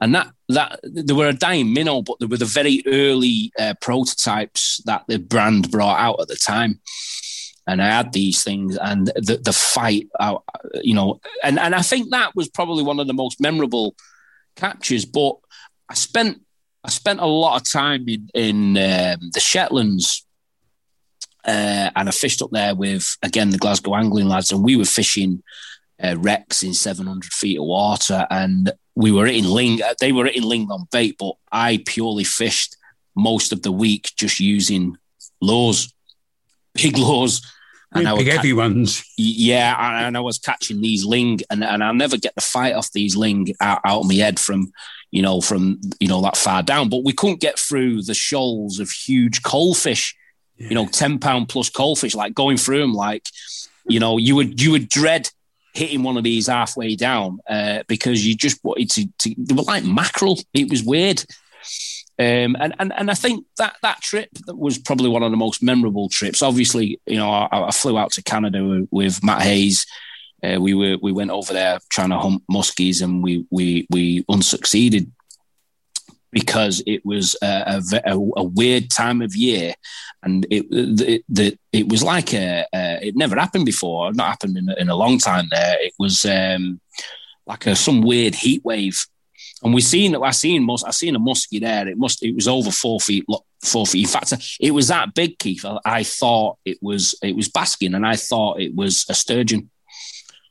[0.00, 3.74] And that that they were a dying minnow, but they were the very early uh,
[3.80, 6.80] prototypes that the brand brought out at the time.
[7.66, 10.38] And I had these things, and the the fight, uh,
[10.82, 13.94] you know, and and I think that was probably one of the most memorable
[14.56, 15.04] captures.
[15.04, 15.36] But
[15.88, 16.40] I spent
[16.84, 20.24] I spent a lot of time in in um, the Shetlands
[21.46, 24.84] uh, and I fished up there with again the Glasgow angling lads, and we were
[24.84, 25.42] fishing
[26.02, 29.82] uh, wrecks in 700 feet of water, and we were hitting ling.
[29.82, 32.76] uh, They were hitting ling on bait, but I purely fished
[33.16, 34.96] most of the week just using
[35.40, 35.92] lures,
[36.74, 37.40] big lures.
[37.94, 39.02] Big, I would big ca- heavy ones.
[39.16, 42.74] yeah, and, and I was catching these ling, and, and I'll never get the fight
[42.74, 44.70] off these ling out, out of my head from,
[45.10, 46.90] you know, from you know that far down.
[46.90, 50.14] But we couldn't get through the shoals of huge coalfish,
[50.58, 53.26] you know, ten pound plus coalfish, like going through them, like,
[53.86, 55.30] you know, you would you would dread
[55.72, 59.34] hitting one of these halfway down uh, because you just wanted to, to.
[59.38, 60.38] They were like mackerel.
[60.52, 61.24] It was weird.
[62.20, 65.62] Um, and, and and I think that that trip was probably one of the most
[65.62, 66.42] memorable trips.
[66.42, 69.86] Obviously, you know, I, I flew out to Canada with, with Matt Hayes.
[70.42, 74.24] Uh, we were we went over there trying to hunt muskies, and we we we
[74.28, 75.12] unsucceeded
[76.30, 79.74] because it was a, a a, weird time of year,
[80.22, 84.56] and it it, the, it was like a, a it never happened before, not happened
[84.56, 85.48] in, a- in a long time.
[85.50, 86.80] There, it was um,
[87.46, 89.06] like a some weird heat wave
[89.62, 91.88] and we seen I seen mus- I seen a muskie there.
[91.88, 93.24] It must it was over four feet
[93.62, 94.06] four feet.
[94.06, 95.64] In fact, it was that big, Keith.
[95.64, 99.70] I, I thought it was it was basking, and I thought it was a sturgeon.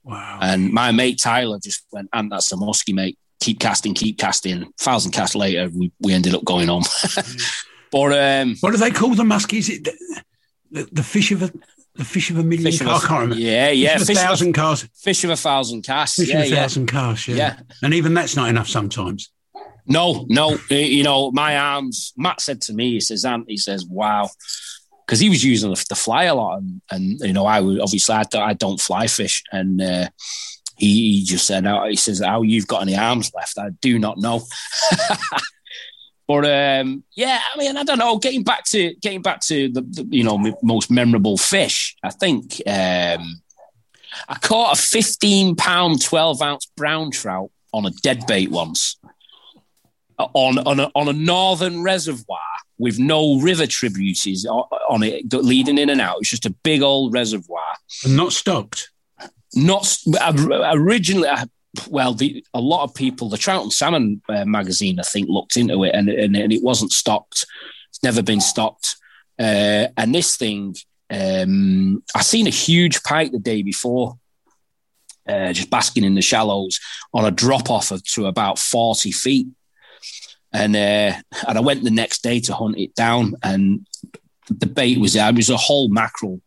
[0.04, 0.40] Wow.
[0.42, 3.18] And my mate Tyler just went, "And that's a muskie, mate.
[3.40, 6.84] Keep casting, keep casting." Thousand casts later, we, we ended up going on.
[7.92, 9.60] but um, What do they call the muskie?
[9.60, 9.88] Is it
[10.72, 11.52] the, the, fish of a
[11.96, 12.92] the fish of a million Fish of a-?
[12.92, 13.36] I can't remember.
[13.36, 14.90] yeah, yeah, Fish of a fish of a- thousand cars.
[14.96, 16.16] fish of a thousand casts.
[16.16, 16.56] Fish yeah, of a yeah.
[16.56, 17.28] thousand cars.
[17.28, 17.36] Yeah.
[17.36, 17.60] Yeah.
[17.84, 19.32] And even that's not enough sometimes.
[19.88, 20.58] No, no.
[20.70, 22.14] You know, my arms.
[22.18, 24.30] Matt said to me, he says, "Ant," he says, "Wow,"
[25.06, 27.80] because he was using the, the fly a lot, and, and you know, I would
[27.80, 30.10] obviously I don't, I don't fly fish, and uh,
[30.78, 34.00] he, he just said, "How he says, "How you've got any arms left?" I do
[34.00, 34.44] not know.
[36.28, 38.18] But um, yeah, I mean, I don't know.
[38.18, 42.62] Getting back to getting back to the, the you know most memorable fish, I think
[42.68, 43.42] um,
[44.28, 48.98] I caught a fifteen pound, twelve ounce brown trout on a dead bait once
[50.20, 52.40] on on a, on a northern reservoir
[52.78, 56.18] with no river tributaries on it leading in and out.
[56.20, 57.64] It's just a big old reservoir.
[58.04, 58.92] And not stocked.
[59.54, 59.98] Not
[60.74, 61.30] originally.
[61.90, 65.58] Well, the, a lot of people, the Trout and Salmon uh, magazine, I think, looked
[65.58, 67.46] into it, and, and, and it wasn't stocked.
[67.90, 68.96] It's never been stocked.
[69.40, 70.76] Uh, and this thing,
[71.10, 74.18] um, I seen a huge pike the day before,
[75.30, 76.80] uh, just basking in the shallows
[77.14, 79.48] on a drop off of to about forty feet.
[80.52, 81.14] And uh,
[81.48, 83.86] and I went the next day to hunt it down, and
[84.50, 85.30] the bait was there.
[85.30, 86.42] It was a whole mackerel.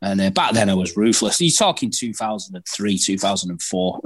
[0.00, 1.40] And uh, back then I was ruthless.
[1.40, 4.00] You're talking 2003, 2004.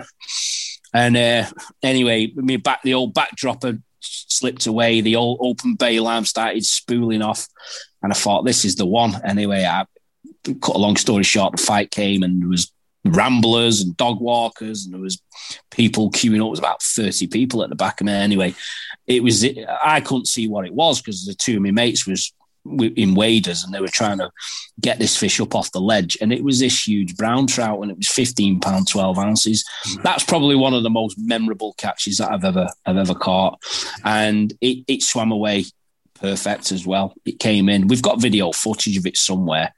[0.94, 1.46] And uh,
[1.82, 5.00] anyway, me back the old backdropper slipped away.
[5.00, 7.46] The old open bale arm started spooling off,
[8.02, 9.14] and I thought this is the one.
[9.24, 9.86] Anyway, I
[10.60, 11.56] cut a long story short.
[11.56, 12.72] The fight came, and there was
[13.04, 15.20] ramblers and dog walkers, and there was
[15.70, 16.46] people queuing up.
[16.46, 18.12] It was about thirty people at the back of me.
[18.12, 18.54] Anyway,
[19.06, 19.46] it was.
[19.82, 22.32] I couldn't see what it was because the two of my mates was
[22.64, 24.30] in waders and they were trying to
[24.80, 27.90] get this fish up off the ledge and it was this huge brown trout and
[27.90, 29.64] it was 15 pound 12 ounces.
[30.02, 33.60] That's probably one of the most memorable catches that i've ever i've ever caught.
[34.04, 35.64] And it, it swam away
[36.14, 37.14] perfect as well.
[37.24, 37.88] It came in.
[37.88, 39.74] We've got video footage of it somewhere.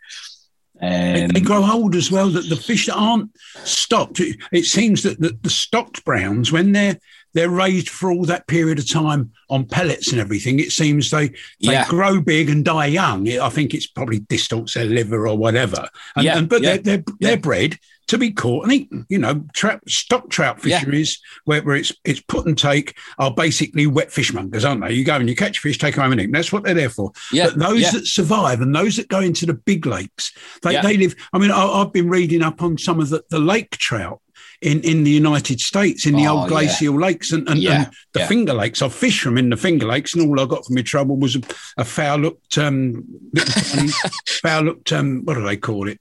[0.81, 2.29] Um, they grow old as well.
[2.29, 3.31] That the fish that aren't
[3.65, 6.99] stocked, it, it seems that the, the stocked browns, when they're
[7.35, 11.29] they're raised for all that period of time on pellets and everything, it seems they
[11.29, 11.87] they Yeah.
[11.89, 13.29] grow big and die young.
[13.29, 15.89] I think it's probably distorts their liver or whatever.
[16.17, 19.07] And, Yeah, and but yeah, they're they're, they're bred to be caught and eaten.
[19.09, 19.45] You know,
[19.89, 20.79] stock trout Yeah.
[20.79, 24.93] fisheries where, where it's it's put and take are basically wet fishmongers, aren't they?
[24.93, 26.25] You go and you catch fish, take them home and eat.
[26.25, 26.33] them.
[26.33, 27.13] That's what they're there for.
[27.33, 27.91] Yeah, But those yeah.
[27.93, 30.83] that survive and those that go into the big lakes, they, Yeah.
[30.83, 31.15] they live.
[31.33, 34.21] I mean, I, I've been reading up on some of the, the lake trout
[34.65, 37.93] in, in the United States, in the Oh, old glacial lakes and, and, Yeah, and
[38.13, 38.27] the yeah.
[38.27, 38.81] Finger Lakes.
[38.83, 41.37] I fished from in the Finger Lakes, and all I got from my trouble was
[41.37, 41.41] a,
[41.77, 43.05] a foul looked, um,
[44.43, 46.01] foul looked, um, what do they call it?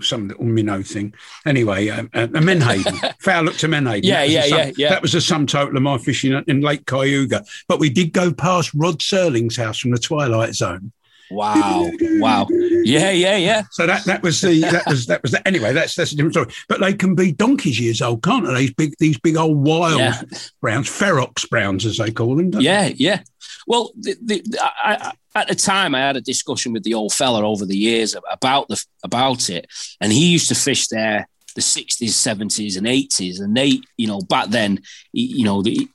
[0.00, 1.14] Some little minnow thing.
[1.46, 4.04] Anyway, um, a, a menhaden, foul looked to menhaden.
[4.08, 4.88] Yeah, yeah, sum- yeah, yeah.
[4.90, 7.44] That was the sum total of my fishing in Lake Cayuga.
[7.68, 10.92] But we did go past Rod Serling's house from the Twilight Zone.
[11.30, 13.62] Wow, wow, yeah, yeah, yeah.
[13.70, 15.72] So that that was the that was that was the, anyway.
[15.72, 16.52] That's that's a different story.
[16.68, 18.54] But they can be donkeys years old, can't they?
[18.54, 20.20] These big these big old wild Yeah.
[20.60, 22.50] browns, ferox browns as they call them.
[22.50, 22.66] don't they?
[22.66, 23.22] Yeah, yeah.
[23.66, 27.12] Well, the, the, I, I, at the time, I had a discussion with the old
[27.12, 29.66] fella over the years about the about it,
[30.00, 34.20] and he used to fish there the sixties, seventies, and eighties, and they, you know,
[34.22, 34.80] back then,
[35.12, 35.88] you know, the,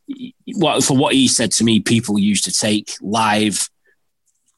[0.56, 3.70] what for what he said to me, people used to take live,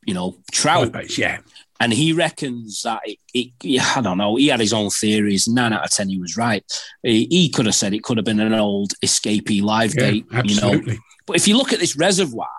[0.06, 1.40] you know, trout baits, yeah.
[1.80, 3.18] and he reckons that it,
[3.64, 4.36] it, I don't know.
[4.36, 5.48] He had his own theories.
[5.48, 6.64] Nine out of ten, he was right.
[7.04, 10.26] He, he could have said it could have been an old escapee live Yeah, bait,
[10.46, 10.82] you know.
[11.26, 12.50] But if you look at this reservoir,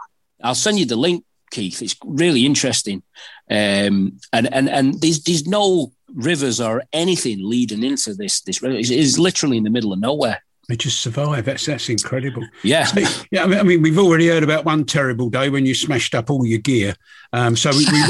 [0.42, 1.82] I'll send you the link, Keith.
[1.82, 3.02] It's really interesting.
[3.50, 8.62] Um, and and and there's there's no rivers or anything leading into this this.
[8.62, 10.42] It's, it's literally in the middle of nowhere.
[10.72, 11.44] They just survive.
[11.44, 12.48] That's that's incredible.
[12.62, 12.84] Yeah.
[12.84, 16.30] So, yeah, I mean, we've already heard about one terrible day when you smashed up
[16.30, 16.94] all your gear.
[17.34, 18.02] Um, so we, we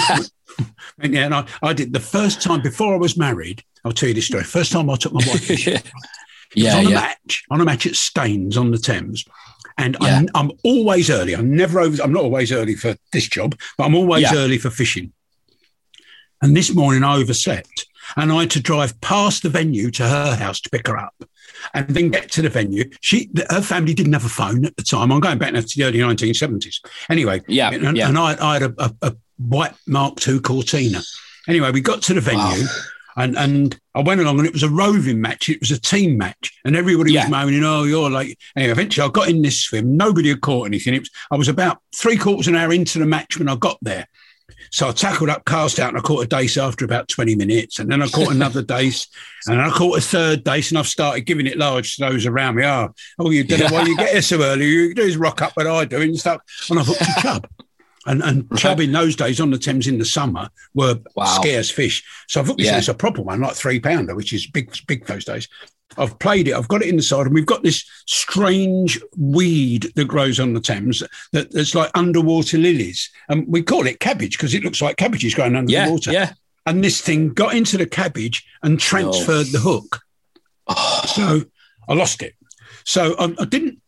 [1.00, 3.64] and, yeah, and I, I did the first time before I was married.
[3.84, 4.44] I'll tell you this story.
[4.44, 5.66] First time I took my wife was
[6.54, 6.94] yeah, on a yeah.
[6.94, 9.24] match, on a match at Staines on the Thames.
[9.76, 10.18] And Yeah.
[10.18, 11.34] I'm, I'm always early.
[11.34, 12.00] I'm never over.
[12.00, 14.36] I'm not always early for this job, but I'm always Yeah.
[14.36, 15.12] early for fishing.
[16.40, 20.36] And this morning I overslept, and I had to drive past the venue to her
[20.36, 21.24] house to pick her up,
[21.74, 22.84] and then get to the venue.
[23.00, 25.10] She, her family didn't have a phone at the time.
[25.12, 26.80] I'm going back now to the early 1970s.
[27.10, 28.08] Anyway, Yeah, and, yeah.
[28.08, 31.00] and I, I had a, a, a white Mark II Cortina.
[31.48, 32.66] Anyway, we got to the venue.
[33.14, 35.50] And and I went along and it was a roving match.
[35.50, 37.24] It was a team match, and everybody Yeah.
[37.24, 39.98] was moaning, "Oh, you're like." Anyway, eventually I got in this swim.
[39.98, 40.94] Nobody had caught anything.
[40.94, 43.56] It was I was about three quarters of an hour into the match when I
[43.56, 44.06] got there.
[44.72, 47.78] So I tackled up, cast out, and I caught a dace after about 20 minutes.
[47.78, 49.06] And then I caught another dace,
[49.46, 52.24] and then I caught a third dace, and I've started giving it large to those
[52.24, 52.64] around me.
[52.64, 54.66] Oh, oh you don't know why you get here so early.
[54.66, 56.40] You do is rock up what I do and stuff.
[56.70, 57.48] And I've hooked a chub.
[58.04, 61.24] And, and chub in those days on the Thames in the summer were Wow.
[61.26, 62.02] scarce fish.
[62.26, 62.78] So I've hooked this, Yeah.
[62.78, 65.48] it's a proper one, like three pounder, which is big, big those days.
[65.98, 66.54] I've played it.
[66.54, 70.54] I've got it in the side, and we've got this strange weed that grows on
[70.54, 71.02] the Thames
[71.32, 75.34] that, that's like underwater lilies, and we call it cabbage because it looks like cabbages
[75.34, 76.12] growing under Yeah, the water.
[76.12, 76.32] yeah.
[76.66, 80.00] And this thing got into the cabbage and transferred the hook,
[80.68, 81.02] Oh.
[81.06, 81.44] so
[81.88, 82.34] I lost it.
[82.84, 83.80] So I, I didn't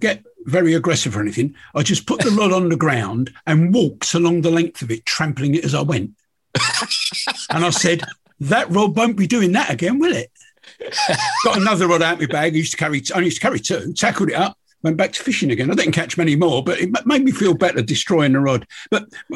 [0.00, 1.54] get very aggressive or anything.
[1.74, 5.06] I just put the rod on the ground and walked along the length of it,
[5.06, 6.10] trampling it as I went.
[7.50, 8.02] and I said,
[8.40, 10.30] "That rod won't be doing that again, will it?"
[11.44, 12.54] Got another rod out of my bag.
[12.54, 13.02] I used to carry.
[13.14, 13.92] I used to carry two.
[13.92, 14.56] Tackled it up.
[14.82, 15.70] Went back to fishing again.
[15.70, 18.64] I didn't catch many more, but it made me feel better destroying the rod.
[18.90, 19.08] But,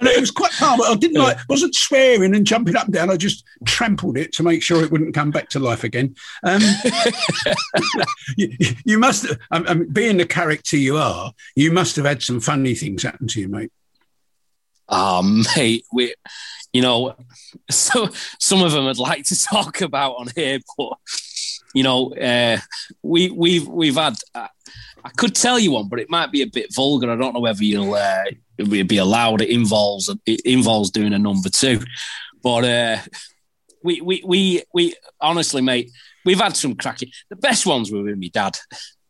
[0.00, 0.80] and it was quite calm.
[0.82, 1.38] I didn't like.
[1.48, 3.10] wasn't swearing and jumping up and down.
[3.10, 6.16] I just trampled it to make sure it wouldn't come back to life again.
[6.42, 6.60] Um,
[8.36, 12.40] you, you must, I mean, being the character you are, you must have had some
[12.40, 13.70] funny things happen to you, mate.
[14.88, 15.22] Oh,
[15.56, 16.14] mate, we,
[16.72, 17.14] you know,
[17.70, 20.92] so some of them I'd like to talk about on here, but
[21.74, 22.58] you know, uh,
[23.02, 24.16] we we've we've had.
[24.34, 24.48] Uh,
[25.04, 27.10] I could tell you one, but it might be a bit vulgar.
[27.10, 28.24] I don't know whether you'll uh,
[28.56, 29.40] be allowed.
[29.40, 31.80] It involves it involves doing a number two,
[32.42, 32.98] but uh,
[33.84, 35.92] we we we we honestly, mate,
[36.24, 37.10] we've had some cracking.
[37.30, 38.56] The best ones were with my dad.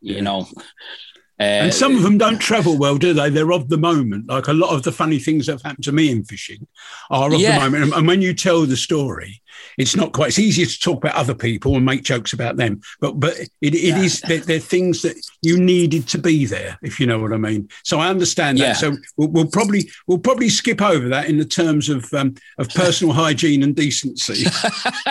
[0.01, 0.47] You know.
[1.39, 3.29] Uh, And some of them don't travel well, do they?
[3.29, 4.27] They're of the moment.
[4.27, 6.67] Like a lot of the funny things that have happened to me in fishing
[7.09, 7.59] are of Yeah.
[7.59, 7.83] the moment.
[7.83, 9.41] And, and when you tell the story,
[9.77, 10.29] it's not quite.
[10.29, 13.49] It's easier to talk about other people and make jokes about them, but but it,
[13.61, 17.33] it is they're, they're things that you needed to be there, if you know what
[17.33, 17.69] I mean.
[17.83, 18.63] So I understand that.
[18.63, 18.73] Yeah.
[18.73, 22.69] So we'll, we'll probably we'll probably skip over that in the terms of um, of
[22.69, 24.45] personal hygiene and decency.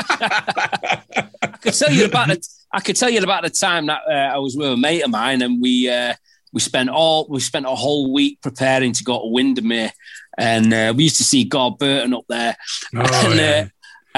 [1.43, 4.35] I could tell you about the, I could tell you about the time that uh,
[4.35, 6.15] I was with a mate of mine, and we uh,
[6.53, 9.93] we spent all we spent a whole week preparing to go to Windermere,
[10.39, 12.57] and uh, we used to see Gord Burton up there,
[12.95, 13.65] Oh, and, yeah.
[13.67, 13.69] uh,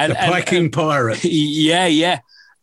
[0.05, 2.21] and, the and- Viking pirate, yeah, yeah.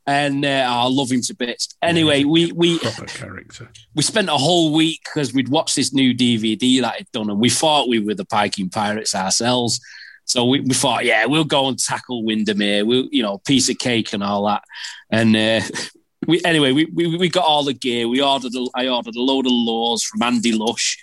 [0.08, 1.76] And uh, I love him to bits.
[1.82, 3.70] Anyway, we we proper character.
[3.96, 7.40] we spent a whole week because we'd watched this new DVD that had done, and
[7.40, 9.80] we thought we were the Viking Pirates ourselves.
[10.26, 12.86] So we, we thought, yeah, we'll go and tackle Windermere.
[12.86, 14.64] We'll, you know, piece of cake and all that.
[15.10, 15.62] And uh,
[16.28, 18.08] we anyway, we, we we got all the gear.
[18.08, 21.00] We ordered, a, I ordered a load of lures from Andy Lush,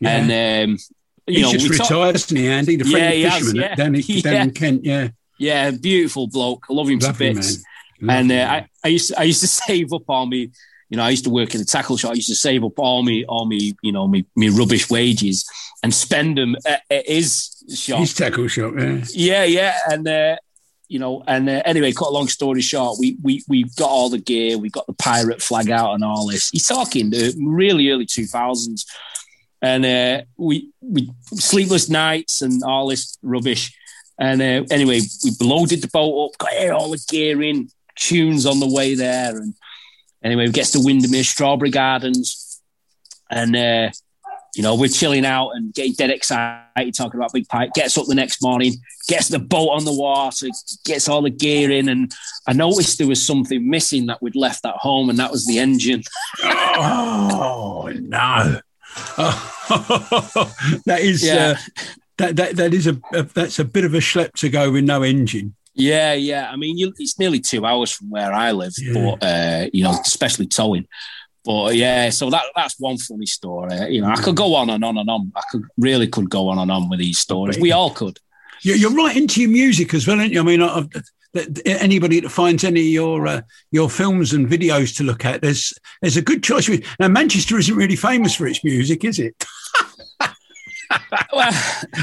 [0.00, 0.10] Yeah.
[0.16, 0.78] and um,
[1.26, 2.76] you He's know, just we talk- isn't he, Andy?
[2.76, 3.74] The Yeah, friend he has, fisherman yeah.
[3.74, 4.42] down, in, down Yeah.
[4.44, 4.84] in Kent.
[4.86, 5.08] Yeah,
[5.38, 6.66] yeah, beautiful bloke.
[6.68, 7.62] I love him to bits.
[8.06, 8.46] And uh.
[8.50, 10.50] I, I used to, I used to save up all me,
[10.88, 12.12] you know, I used to work in a tackle shop.
[12.12, 15.48] I used to save up all me, all me, you know, me, me rubbish wages
[15.82, 18.00] and spend them at, at his shop.
[18.00, 19.04] His tackle shop, yeah.
[19.12, 20.36] yeah, yeah, and uh,
[20.88, 24.08] you know, and uh, anyway, cut a long story short, we we we got all
[24.08, 26.48] the gear, we got the pirate flag out and all this.
[26.50, 28.86] He's talking the really early two thousands,
[29.60, 33.74] and uh, we we sleepless nights and all this rubbish.
[34.18, 38.58] And uh, anyway, we loaded the boat up, got all the gear in, tunes on
[38.60, 39.54] the way there, and
[40.24, 42.60] anyway, we gets to Windermere Strawberry Gardens,
[43.30, 43.90] and uh,
[44.56, 47.72] you know we're chilling out and getting dead excited, talking about Big Pike.
[47.74, 48.74] Gets up the next morning,
[49.06, 50.48] gets the boat on the water,
[50.84, 52.12] gets all the gear in, and
[52.46, 55.60] I noticed there was something missing that we'd left at home, and that was the
[55.60, 56.02] engine.
[56.42, 58.60] oh no!
[60.86, 61.54] that is Yeah.
[61.56, 61.82] uh,
[62.18, 64.84] that, that that is a, a that's a bit of a schlep to go with
[64.84, 65.54] no engine.
[65.74, 66.50] Yeah, yeah.
[66.50, 68.92] I mean, you, it's nearly two hours from where I live, Yeah.
[69.20, 70.86] but uh, you know, especially towing.
[71.44, 73.94] But yeah, so that that's one funny story.
[73.94, 75.32] You know, I could go on and on and on.
[75.36, 77.58] I could really could go on and on with these stories.
[77.58, 78.18] We all could.
[78.62, 80.40] You're, you're right into your music as well, aren't you?
[80.40, 80.84] I mean, I,
[81.34, 85.42] that anybody that finds any of your uh, your films and videos to look at,
[85.42, 86.68] there's there's a good choice.
[86.98, 89.44] Now, Manchester isn't really famous for its music, is it?
[91.32, 91.52] Well,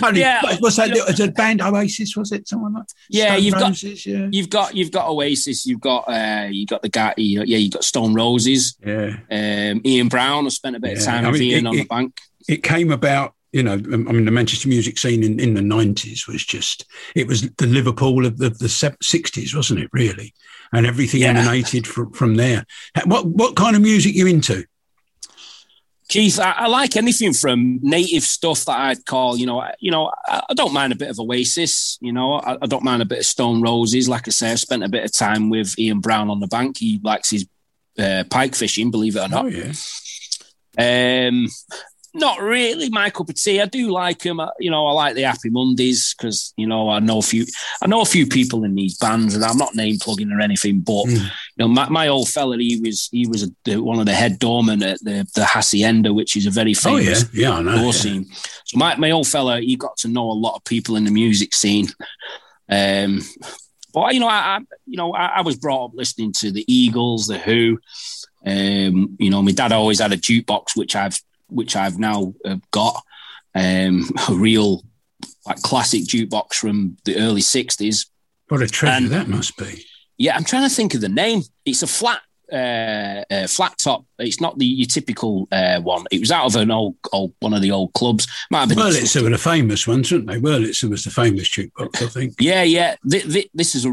[0.04, 0.90] Only- yeah, what's that?
[0.92, 2.16] It band Oasis?
[2.16, 2.86] Was it someone like?
[3.10, 4.28] Yeah, Stone you've got- yeah.
[4.32, 7.58] you've got you've got Oasis, you've got uh, you got the guy, you know, yeah,
[7.58, 9.18] you got Stone Roses, yeah.
[9.32, 10.46] um, Ian Brown.
[10.46, 12.18] I spent a bit of time I with mean, Ian it- on the bank.
[12.48, 16.28] it came about you know i mean the manchester music scene in, in the 90s
[16.28, 20.34] was just it was the liverpool of the, the 60s wasn't it really
[20.74, 21.30] and everything Yeah.
[21.30, 22.66] emanated from, from there
[23.06, 24.66] what what kind of music you into
[26.08, 29.89] Keith, I, I like anything from native stuff that I'd call, you know, I- you
[29.91, 33.01] know, I, I don't mind a bit of Oasis, you know, I, I don't mind
[33.01, 34.08] a bit of Stone Roses.
[34.08, 36.78] Like I say, I spent a bit of time with Ian Brown on the bank.
[36.78, 37.47] He likes his
[37.97, 39.45] uh, pike fishing, believe it or not.
[39.45, 39.74] oh yeah
[41.28, 41.47] Um,
[42.16, 43.61] not really my cup of tea.
[43.61, 44.39] I do like them.
[44.59, 47.45] You know, I like the Happy Mondays because you know I know a few.
[47.82, 50.80] I know a few people in these bands, and I'm not name plugging or anything.
[50.80, 51.20] But Mm.
[51.20, 54.13] you know, my, my old fella, he was he was a, the, one of the
[54.13, 57.61] head doormen at the the Hacienda, which is a very famous oh yeah yeah i
[57.61, 57.91] know yeah.
[57.91, 58.26] scene.
[58.66, 61.11] So my my old fella, he got to know a lot of people in the
[61.11, 61.88] music scene.
[62.70, 63.22] Um,
[63.93, 66.66] but you know, I, I you know I, I was brought up listening to the
[66.74, 67.80] Eagles, the Who.
[68.45, 72.58] Um, you know, my dad always had a jukebox, which I've which I've now uh,
[72.72, 73.02] got
[73.54, 74.84] um, a real
[75.46, 78.08] like classic jukebox from the early '60s.
[78.50, 79.86] what a treasure And- that must be
[80.18, 81.41] Yeah, I'm trying to think of the name.
[81.66, 82.22] It's a flat,
[82.52, 84.06] uh, uh, flat top.
[84.20, 86.06] It's not the your typical uh, one.
[86.12, 88.28] It was out of an old, old one of the old clubs.
[88.52, 88.78] Might have been.
[88.78, 92.36] Wurlitzer were the famous ones weren't they Well, Wurlitzer was the famous jukebox i think
[92.39, 92.96] Yeah, yeah.
[93.10, 93.91] Th- th- this is a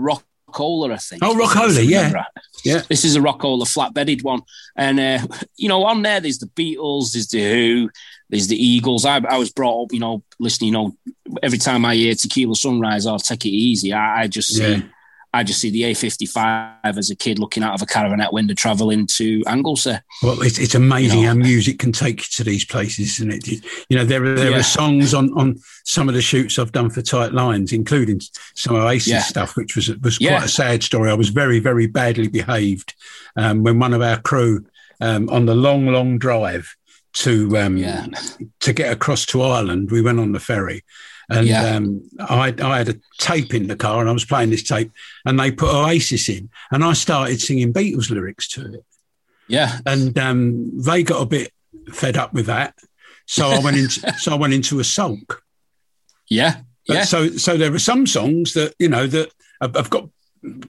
[0.52, 1.22] Rockola, I think.
[1.24, 2.12] Oh, Rockola, yeah.
[2.12, 2.26] right.
[2.64, 2.82] Yeah.
[2.88, 4.42] This is a Rockola flat-bedded one,
[4.76, 5.26] and uh,
[5.56, 7.90] you know, on there, there's the Beatles, there's the Who,
[8.28, 9.04] there's the Eagles.
[9.04, 10.68] I, I was brought up, you know, listening.
[10.68, 10.96] You know,
[11.42, 14.82] every time I hear Tequila Sunrise or Take It Easy, I, I just see, Yeah.
[15.34, 19.06] I just see the A55 as a kid looking out of a caravanette window traveling
[19.14, 19.96] to Anglesey.
[20.22, 21.32] Well, it's, it's amazing You know.
[21.32, 23.48] how music can take you to these places, isn't it?
[23.88, 24.58] You know, there are, there Yeah.
[24.58, 28.20] are songs on, on some of the shoots I've done for Tight Lines, including
[28.54, 29.22] some Oasis Yeah.
[29.22, 30.36] stuff, which was was Yeah.
[30.36, 31.10] quite a sad story.
[31.10, 32.94] I was very, very badly behaved
[33.36, 34.66] um, when one of our crew
[35.00, 36.76] um, on the long, long drive
[37.14, 37.76] to um,
[38.60, 40.84] to get across to Ireland, we went on the ferry.
[41.30, 41.76] And Yeah.
[41.76, 44.90] um, I, I had a tape in the car and I was playing this tape
[45.24, 48.84] and they put Oasis in and I started singing Beatles lyrics to it
[49.48, 51.52] Yeah, and um, they got a bit
[51.92, 52.74] fed up with that.
[53.26, 55.42] So I went into so I went into a sulk.
[56.28, 57.04] yeah, But yeah.
[57.04, 60.08] So so there are some songs that you know that I've, got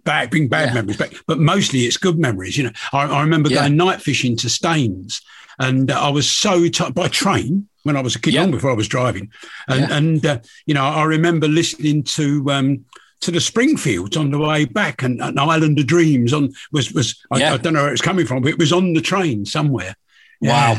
[0.04, 0.74] bad being bad Yeah.
[0.76, 2.58] memories, but but mostly it's good memories.
[2.58, 3.62] You know, I, I remember Yeah.
[3.62, 5.22] going night fishing to Staines,
[5.60, 8.42] and uh, I was so tired by train when I was a kid, Yeah.
[8.42, 9.32] long before I was driving,
[9.68, 9.98] and Yeah.
[9.98, 12.52] and uh, you know I remember listening to.
[12.52, 12.86] Um,
[13.22, 17.16] to the Springfields on the way back, and, and Island of Dreams on was was
[17.32, 17.54] I, Yeah.
[17.54, 19.96] I don't know where it's coming from, but it was on the train somewhere.
[20.42, 20.78] Wow.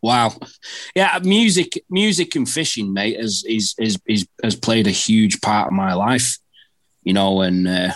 [0.00, 0.36] Wow.
[0.94, 5.66] Yeah, music music and fishing, mate, is is is, is has played a huge part
[5.66, 6.38] of my life.
[7.02, 7.94] You know, and uh,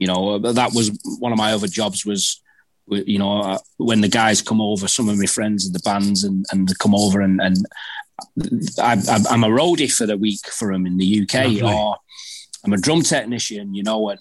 [0.00, 0.90] you know, that was
[1.20, 2.42] one of my other jobs was
[2.88, 6.24] you know, uh, when the guys come over, some of my friends in the bands
[6.24, 7.66] and, and they come over and, and
[8.80, 8.92] I,
[9.30, 11.62] I'm a roadie for the week for them in the UK Lovely.
[11.62, 11.96] or
[12.64, 14.20] I'm a drum technician, you know, and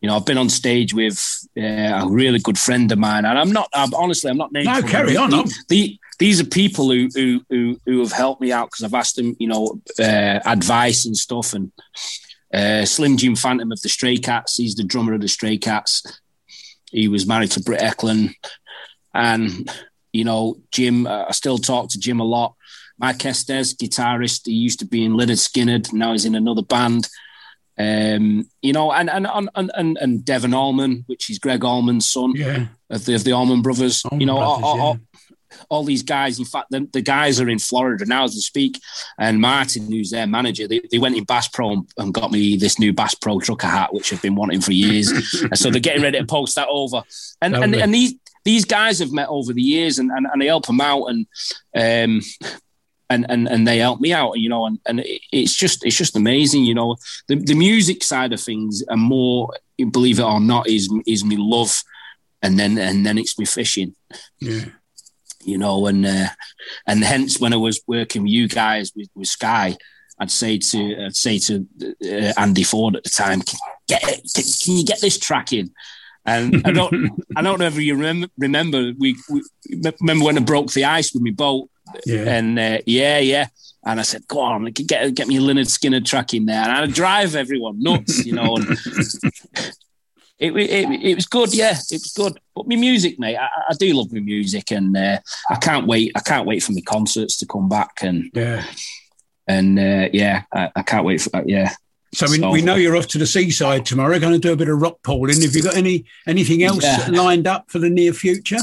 [0.00, 1.16] you know, I've been on stage with
[1.56, 1.60] uh,
[2.02, 3.68] a really good friend of mine, and I'm not.
[3.72, 4.50] I'm, honestly, I'm not.
[4.52, 8.50] No, carry on, The, the- these are people who who who, who have helped me
[8.52, 11.52] out because I've asked them, you know, uh, advice and stuff.
[11.54, 11.70] And
[12.52, 16.02] uh, Slim Jim Phantom of the Stray Cats, he's the drummer of the Stray Cats.
[16.92, 18.34] He was married to Britt Ekland,
[19.14, 19.68] and
[20.12, 21.06] you know, Jim.
[21.06, 22.54] Uh, I still talk to Jim a lot.
[22.98, 25.92] Mike Estes, guitarist, he used to be in Lynyrd Skynyrd.
[25.92, 27.08] Now he's in another band.
[27.78, 32.32] Um, you know, and and and and, and Devon Allman, which is Gregg Allman's son
[32.36, 34.04] Yeah, of the of the Allman Brothers.
[34.04, 35.11] Allman you know, Brothers, all, all- yeah.
[35.68, 36.38] All- these guys.
[36.38, 38.80] In fact, the, the guys are in Florida now as we speak.
[39.18, 42.56] And Martin, who's their manager, they, they went in Bass Pro and, and got me
[42.56, 45.10] this new Bass Pro trucker hat, which I've been wanting for years.
[45.10, 47.02] and so they're getting ready to post that over.
[47.40, 50.46] And and, and these these guys have met over the years, and and, and they
[50.46, 51.26] help them out, and
[51.74, 52.22] um.
[53.10, 56.16] And, and, and they help me out, you know, and, and it's just it's just
[56.16, 56.96] amazing, you know.
[57.28, 59.52] The, the music side of things, and more,
[59.90, 61.82] believe it or not, is is me love,
[62.40, 63.94] and then and then it's me fishing
[64.40, 64.64] Yeah.
[65.44, 66.28] You know, and uh,
[66.86, 69.76] and hence when I was working with you guys with, with Sky,
[70.18, 71.66] I'd say to I'd say to
[72.04, 75.70] uh, Andy Ford at the time, "Can- get can, can you get this track in?
[76.24, 76.94] And I don't
[77.36, 79.42] I don't know if you remember remember we, we
[80.00, 81.68] remember when I broke the ice with my boat,
[82.06, 82.28] Yeah.
[82.36, 83.48] and uh, yeah yeah.
[83.84, 86.70] And I said, "Go on, get get me a Lynyrd Skynyrd track in there." And
[86.70, 88.54] I'd drive everyone nuts, you know.
[88.54, 88.68] And
[90.42, 92.38] it, it, it was good, yeah, it was good.
[92.54, 95.18] But my music, mate, I, I do love my music, and uh,
[95.50, 96.12] I can't wait.
[96.16, 98.64] I can't wait for my concerts to come back, and Yeah.
[99.46, 101.48] and uh, yeah, I, I can't wait for that.
[101.48, 101.72] Yeah.
[102.14, 104.18] So we, So- we know you're off to the seaside tomorrow.
[104.18, 105.40] Going to do a bit of rock pooling.
[105.40, 107.06] Have you got any anything else Yeah.
[107.10, 108.58] lined up for the near future?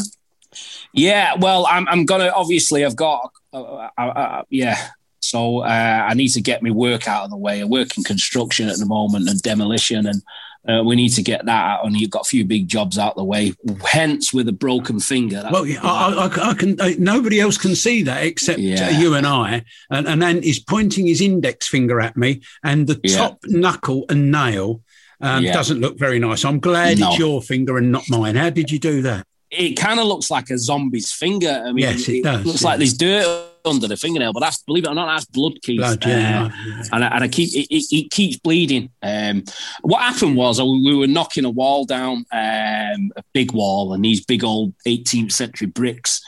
[0.94, 4.90] Yeah, well, I'm, I'm gonna obviously I've got uh, uh, uh, yeah.
[5.22, 7.62] So uh, I need to get my work out of the way.
[7.62, 10.22] I work in construction at the moment and demolition, and
[10.68, 11.86] uh, we need to get that out.
[11.86, 13.54] And you've got a few big jobs out of the way.
[13.88, 15.48] Hence, with a broken finger.
[15.52, 16.80] Well, yeah, I, I, I can.
[16.82, 18.88] I, nobody else can see that except Yeah.
[18.88, 19.64] uh, you and I.
[19.90, 23.18] And, and then he's pointing his index finger at me, and the Yeah.
[23.18, 24.82] top knuckle and nail
[25.22, 25.54] um, Yeah.
[25.54, 26.44] doesn't look very nice.
[26.46, 27.10] I'm glad No.
[27.10, 28.36] it's your finger and not mine.
[28.36, 29.26] How did you do that?
[29.52, 31.64] it kind of looks like a zombie's finger.
[31.66, 32.68] I mean, Yes, it does, looks yeah.
[32.68, 35.80] like there's dirt under the fingernail, but that's believe it or not, that's blood, Keith.
[35.80, 36.84] Blood, yeah, Uh, yeah.
[36.94, 38.90] and, I, and I keep it, it, it keeps bleeding.
[39.04, 39.44] Um,
[39.82, 44.04] what happened was uh, we were knocking a wall down, um, a big wall, and
[44.04, 46.22] these big old 18th century bricks.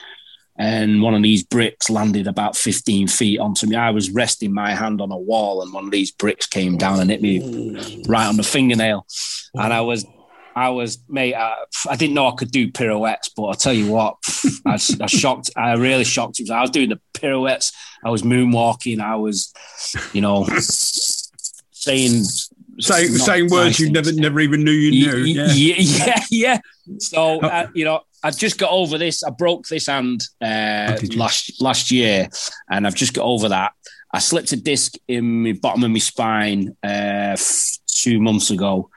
[0.58, 3.76] And one of these bricks landed about 15 feet onto me.
[3.76, 7.00] I was resting my hand on a wall, and one of these bricks came down
[7.00, 7.40] and hit me
[8.08, 9.08] right on the fingernail.
[9.56, 10.06] And I was,
[10.56, 11.56] I was, mate, I,
[11.90, 14.18] I didn't know I could do pirouettes, but I'll tell you what,
[14.66, 16.42] I, I shocked, I really shocked.
[16.52, 17.72] I was doing the pirouettes,
[18.04, 19.54] I was moonwalking, I was,
[20.14, 20.46] you know,
[21.72, 22.24] saying
[22.80, 25.18] Saying, saying words you never never even knew you knew.
[25.18, 25.52] Yeah.
[25.54, 26.60] yeah, yeah, yeah.
[27.00, 29.24] So uh, you know, I just got over this.
[29.24, 32.30] I broke this hand uh, Oh, last last year,
[32.70, 33.74] and I've just got over that.
[34.14, 37.36] I slipped a disc in the bottom of my spine uh,
[37.88, 38.90] two months ago,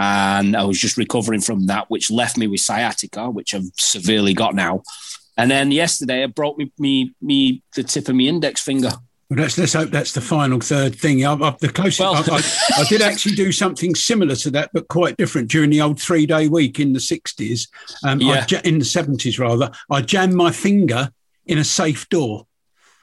[0.00, 4.32] and I was just recovering from that, which left me with sciatica, which I've severely
[4.32, 4.82] got now.
[5.36, 8.92] And then yesterday, I broke me me, me the tip of my index finger.
[9.28, 11.24] Well, let's let's hope that's the final third thing.
[11.24, 12.42] I, I, the closest Well- I,
[12.80, 16.24] I, did actually do something similar to that, but quite different during the old three
[16.24, 17.68] day week in the sixties.
[18.02, 18.44] Um, Yeah.
[18.64, 19.70] in the seventies rather.
[19.90, 21.10] I jammed my finger
[21.46, 22.46] in a safe door.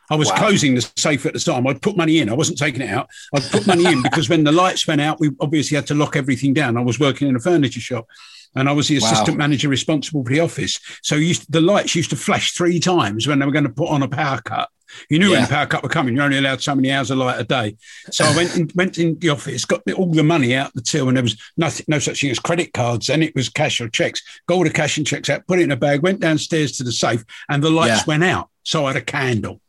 [0.09, 0.37] I was Wow.
[0.37, 1.67] closing the safe at the time.
[1.67, 2.29] I'd put money in.
[2.29, 3.09] I wasn't taking it out.
[3.33, 6.15] I'd put money in because when the lights went out, we obviously had to lock
[6.15, 6.77] everything down.
[6.77, 8.07] I was working in a furniture shop.
[8.55, 9.05] And I was the Wow.
[9.07, 10.79] assistant manager responsible for the office.
[11.03, 13.89] So used the lights used to flash three times when they were going to put
[13.89, 14.69] on a power cut.
[15.09, 16.15] You knew when the power cut were coming.
[16.15, 17.75] You're only allowed so many hours of light a day.
[18.09, 21.09] So I went in, went in the office, got all the money out the till,
[21.09, 23.07] and there was nothing, no such thing as credit cards.
[23.07, 24.21] Then it was cash or checks.
[24.47, 26.83] Got all the cash and checks out, put it in a bag, went downstairs to
[26.85, 28.03] the safe, and the lights Yeah.
[28.07, 28.49] went out.
[28.63, 29.61] So I had a candle.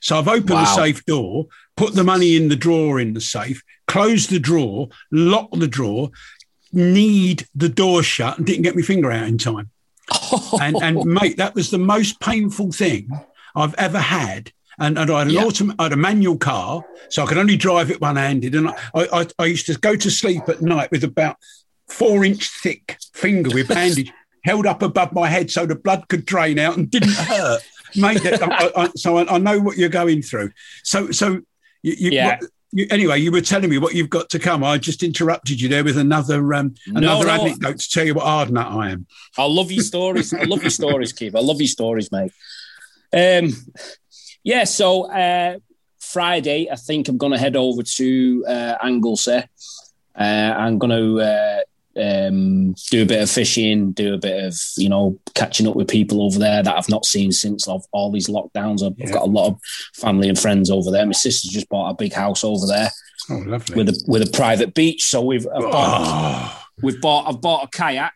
[0.00, 1.46] So I've opened the safe door,
[1.76, 6.10] put the money in the drawer in the safe, closed the drawer, locked the drawer,
[6.72, 9.70] kneed the door shut, and didn't get my finger out in time.
[10.60, 13.08] and and mate, that was the most painful thing
[13.54, 14.52] I've ever had.
[14.78, 15.42] And, and I had an Yeah.
[15.44, 18.54] autom- I had a manual car, so I could only drive it one handed.
[18.54, 21.36] And I, I, I used to go to sleep at night with about
[21.88, 24.10] four inch thick finger with bandage
[24.42, 27.60] held up above my head so the blood could drain out and didn't hurt.
[27.96, 30.50] Mate, I, I, so I, I know what you're going through.
[30.84, 31.40] So, so
[31.82, 32.38] you, you, Yeah.
[32.40, 34.62] what- you, anyway, you were telling me what you've got to come.
[34.62, 37.32] I just interrupted you there with another um, another no.
[37.32, 39.06] anecdote to tell you what hard nut I am.
[39.36, 40.32] I love your stories.
[40.32, 41.34] I love your stories, Keith.
[41.34, 42.32] I love your stories, mate.
[43.12, 43.50] Um,
[44.44, 44.62] yeah.
[44.64, 45.58] So uh,
[45.98, 49.42] Friday, I think I'm going to head over to uh, Anglesey.
[50.14, 50.22] Uh,
[50.56, 51.60] I'm going to uh,
[51.96, 55.88] um, do a bit of fishing, do a bit of you know catching up with
[55.88, 58.82] people over there that I've not seen since of all these lockdowns.
[58.84, 59.60] I've, I've got a lot of
[59.94, 61.04] family and friends over there.
[61.06, 62.90] My sister's just bought a big house over there
[63.28, 63.76] Oh, lovely.
[63.76, 65.04] with a with a private beach.
[65.04, 66.00] So we've I've bought,
[66.54, 68.14] Oh, we've bought I've bought a kayak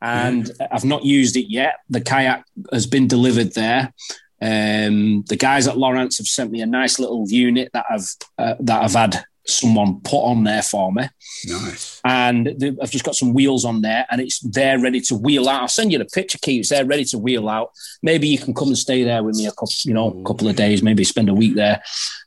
[0.00, 1.76] and I've not used it yet.
[1.90, 3.92] The kayak has been delivered there.
[4.40, 8.08] Um, the guys at Lowrance have sent me a nice little unit that I've
[8.38, 11.08] uh, that I've had someone put on there for me.
[11.46, 12.00] Nice.
[12.04, 12.48] And
[12.80, 15.62] I've just got some wheels on there, and it's there ready to wheel out.
[15.62, 16.60] I'll send you the picture, Keith.
[16.60, 17.70] It's there ready to wheel out.
[18.02, 20.48] Maybe you can come and stay there with me a couple, you know, a couple
[20.48, 20.82] of days.
[20.82, 21.82] Maybe spend a week there.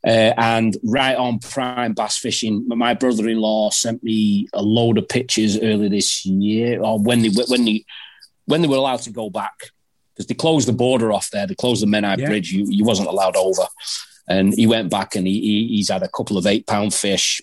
[0.05, 2.67] Uh, and right on prime bass fishing.
[2.67, 7.65] My brother-in-law sent me a load of pictures early this year, or when they when
[7.65, 7.85] they
[8.45, 9.53] when they were allowed to go back
[10.13, 11.47] because they closed the border off there.
[11.47, 12.27] They closed the Menai Yeah.
[12.27, 12.51] Bridge.
[12.51, 13.63] You, you wasn't allowed over.
[14.27, 17.41] And he went back and he, he he's had a couple of eight pound fish.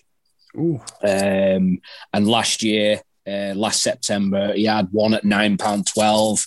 [0.57, 0.81] Ooh.
[1.01, 1.79] Um,
[2.13, 6.45] and last year, uh, last September, he had one at nine pound twelve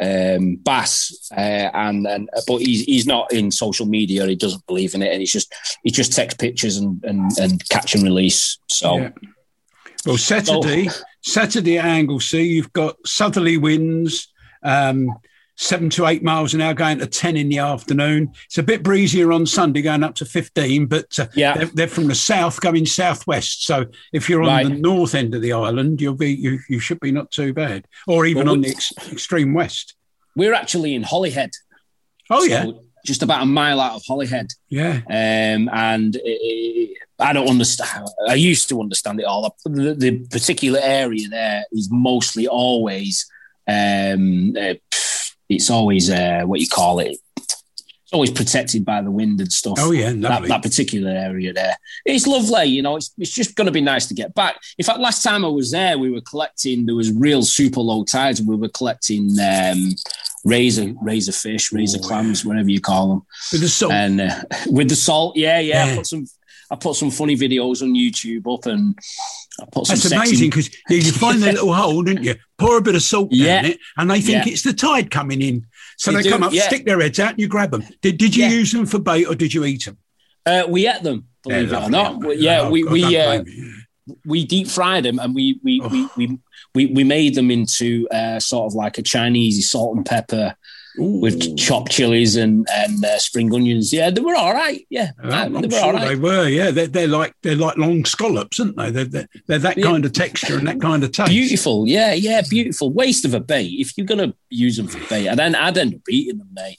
[0.00, 4.26] um, bass, uh, and and but he's he's not in social media.
[4.26, 7.68] He doesn't believe in it, and he's just he just takes pictures and and, and
[7.68, 8.58] catch and release.
[8.68, 9.10] So Yeah.
[10.06, 10.88] Well, Saturday,
[11.22, 14.32] Saturday at Anglesey, you've got southerly winds,
[14.62, 15.10] um,
[15.60, 18.32] seven to eight miles an hour, going to ten in the afternoon.
[18.46, 21.56] It's a bit breezier on Sunday, going up to fifteen, but uh, Yeah.
[21.56, 23.64] they're, they're from the south, going southwest.
[23.66, 24.68] So if you're on Right.
[24.68, 27.86] the north end of the island, you'll be you, you should be not too bad,
[28.06, 29.94] or even Well, on the ex- extreme west.
[30.36, 31.50] we're actually in Holyhead.
[32.30, 32.66] Oh So yeah,
[33.04, 34.48] just about a mile out of Holyhead.
[34.68, 35.00] yeah.
[35.08, 38.06] Um, and it, it- I don't understand.
[38.28, 39.56] I used to understand it all.
[39.64, 43.26] The, the particular area there is mostly always,
[43.66, 44.74] um, uh,
[45.48, 47.16] it's always uh, what you call it.
[47.36, 49.76] It's always protected by the wind and stuff.
[49.78, 51.76] Oh yeah, that, that particular area there.
[52.06, 52.96] It's lovely, you know.
[52.96, 54.58] It's, it's just going to be nice to get back.
[54.78, 56.86] In fact, last time I was there, we were collecting.
[56.86, 59.90] There was real super low tides, we were collecting um,
[60.44, 63.22] razor razor fish, razor clams, whatever you call them
[63.52, 63.92] With the salt.
[63.92, 65.96] and uh, with the salt, yeah, yeah, Yeah.
[65.96, 66.26] put some,
[66.70, 68.96] I put some funny videos on YouTube up, and
[69.60, 69.96] I put some.
[69.96, 72.34] That's amazing because you, you find their little hole, don't you?
[72.58, 74.52] Pour a bit of salt down it, and they think Yeah.
[74.52, 75.66] it's the tide coming in.
[75.96, 76.66] So They they, do, come up, yeah.
[76.66, 77.84] stick their heads out, and you grab them.
[78.02, 78.50] Did, did you Yeah.
[78.50, 79.98] use them for bait or did you eat them?
[80.46, 82.38] Uh, we ate them, believe it or not.
[82.38, 83.42] Yeah, we we uh,
[84.24, 85.88] we deep fried them, and we we, Oh.
[85.88, 86.38] we we
[86.74, 90.54] we we made them into uh, sort of like a Chinese salt and pepper
[90.96, 93.92] with chopped chilies and and uh, spring onions.
[93.92, 94.86] Yeah, they were all right.
[94.90, 96.48] Yeah, I'm they were sure all they were.
[96.48, 98.90] Yeah, they're, they're like they're like long scallops, aren't they?
[98.90, 99.84] They're, they're, they're that Yeah.
[99.84, 101.30] kind of texture and that kind of taste.
[101.30, 102.90] Beautiful, yeah, yeah, beautiful.
[102.92, 105.94] Waste of a bait if you're gonna use them for bait, and then I'd end
[105.94, 106.78] up eating them, mate.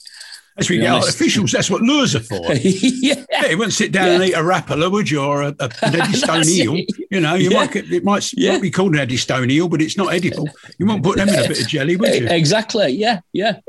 [0.60, 1.18] As we be honest.
[1.18, 2.52] artificials, that's what lures are for.
[2.54, 5.70] yeah, Yeah, you wouldn't sit down and eat a rapala, would you, or a, a,
[5.82, 6.76] an Eddystone That's eel?
[7.10, 7.56] You know, you Yeah.
[7.58, 8.52] might it might, Yeah.
[8.52, 10.48] might be called an Eddie Stone eel, but it's not edible.
[10.78, 12.26] You won't put them in a bit of jelly, would you?
[12.30, 12.92] Exactly.
[12.92, 13.20] Yeah.
[13.32, 13.60] Yeah.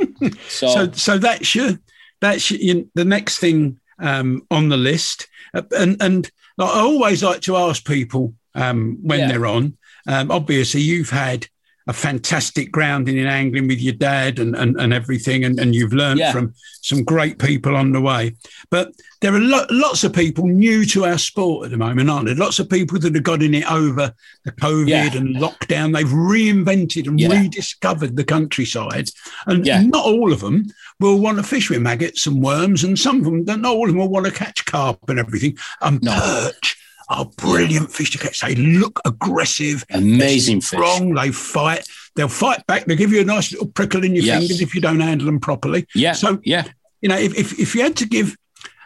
[0.48, 1.80] So, So, so that's your
[2.20, 5.28] that's your, your, the next thing um, on the list.
[5.54, 9.28] Uh, and and like, I always like to ask people um, when Yeah.
[9.30, 9.78] they're on.
[10.08, 11.48] Um, obviously, you've had
[11.92, 15.92] a fantastic grounding in angling with your dad and and, and everything, and, and you've
[15.94, 16.32] learned Yeah.
[16.32, 18.36] from some great people on the way.
[18.70, 22.26] But there are lo- lots of people new to our sport at the moment, aren't
[22.28, 22.36] there?
[22.36, 24.14] Lots of people that have got in it over
[24.46, 25.16] the COVID Yeah.
[25.18, 25.94] and lockdown.
[25.94, 27.40] They've reinvented and Yeah.
[27.42, 29.10] rediscovered the countryside,
[29.46, 30.66] and not all of them
[31.00, 33.92] will want to fish with maggots and worms, and some of them, not all of
[33.92, 35.58] them will want to catch carp and everything.
[35.82, 36.14] And No.
[36.14, 36.78] perch
[37.12, 38.40] are brilliant fish to catch.
[38.40, 40.80] They look aggressive, amazing they're fish.
[40.80, 41.14] strong.
[41.14, 41.88] They fight.
[42.16, 42.86] They'll fight back.
[42.86, 44.40] They'll give you a nice little prickle in your Yes.
[44.40, 45.86] fingers if you don't handle them properly.
[45.94, 46.14] Yeah.
[46.14, 46.64] So yeah.
[47.02, 48.36] you know, if, if, if you had to give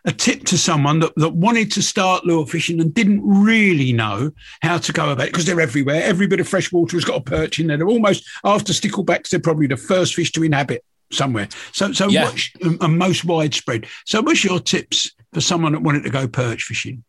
[0.06, 4.32] a tip to someone that, that wanted to start lure fishing and didn't really know
[4.62, 7.18] how to go about it, because they're everywhere, every bit of fresh water has got
[7.18, 7.78] a perch in there.
[7.78, 11.48] They're almost, after sticklebacks, they're probably the first fish to inhabit somewhere.
[11.72, 12.26] So, so Yeah.
[12.26, 13.88] what's, and most widespread.
[14.06, 17.04] So, what's your tips for someone that wanted to go perch fishing?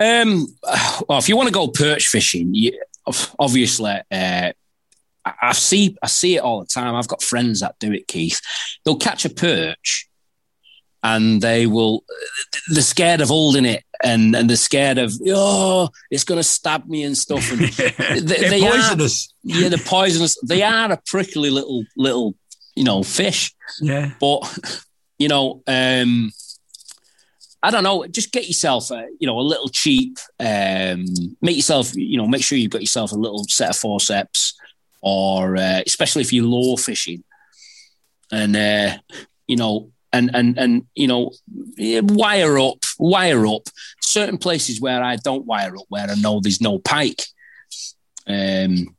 [0.00, 0.46] Um,
[1.08, 2.72] well, if you want to go perch fishing, you,
[3.38, 4.52] obviously, uh,
[5.24, 6.94] I see I see it all the time.
[6.94, 8.40] I've got friends that do it, Keith.
[8.84, 10.08] They'll catch a perch,
[11.02, 12.04] and they will.
[12.70, 16.88] They're scared of holding it, and and they're scared of oh, it's going to stab
[16.88, 17.50] me and stuff.
[17.52, 17.60] And
[18.26, 18.70] they're they are-
[19.42, 20.38] yeah, they're poisonous.
[20.42, 22.34] They are a prickly little little
[22.74, 23.52] you know fish.
[23.80, 24.12] Yeah.
[24.18, 24.80] But
[25.18, 26.32] you know, um,
[27.62, 28.06] I don't know.
[28.06, 30.18] Just get yourself, a, you know, a little cheap.
[30.38, 31.04] Um,
[31.42, 34.54] make yourself, you know, make sure you've got yourself a little set of forceps,
[35.02, 37.22] or uh, especially if you're lure fishing,
[38.32, 38.96] and uh,
[39.46, 41.32] you know, and and and you know,
[41.78, 43.68] wire up, wire up.
[44.00, 47.22] Certain places where I don't wire up, where I know there's no pike.
[48.26, 48.96] Um,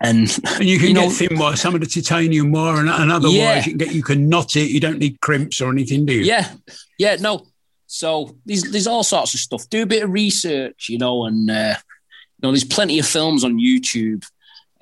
[0.00, 2.88] and And you can You know- get thin wire, some of the titanium wire, and,
[2.88, 3.56] and other Yeah.
[3.58, 3.94] you can get.
[3.94, 4.70] You can knot it.
[4.70, 6.22] You don't need crimps or anything, do you?
[6.24, 6.50] Yeah,
[6.98, 7.46] yeah, no.
[7.86, 9.68] So there's there's all sorts of stuff.
[9.68, 13.44] Do a bit of research, you know, and uh, you know, there's plenty of films
[13.44, 14.24] on YouTube.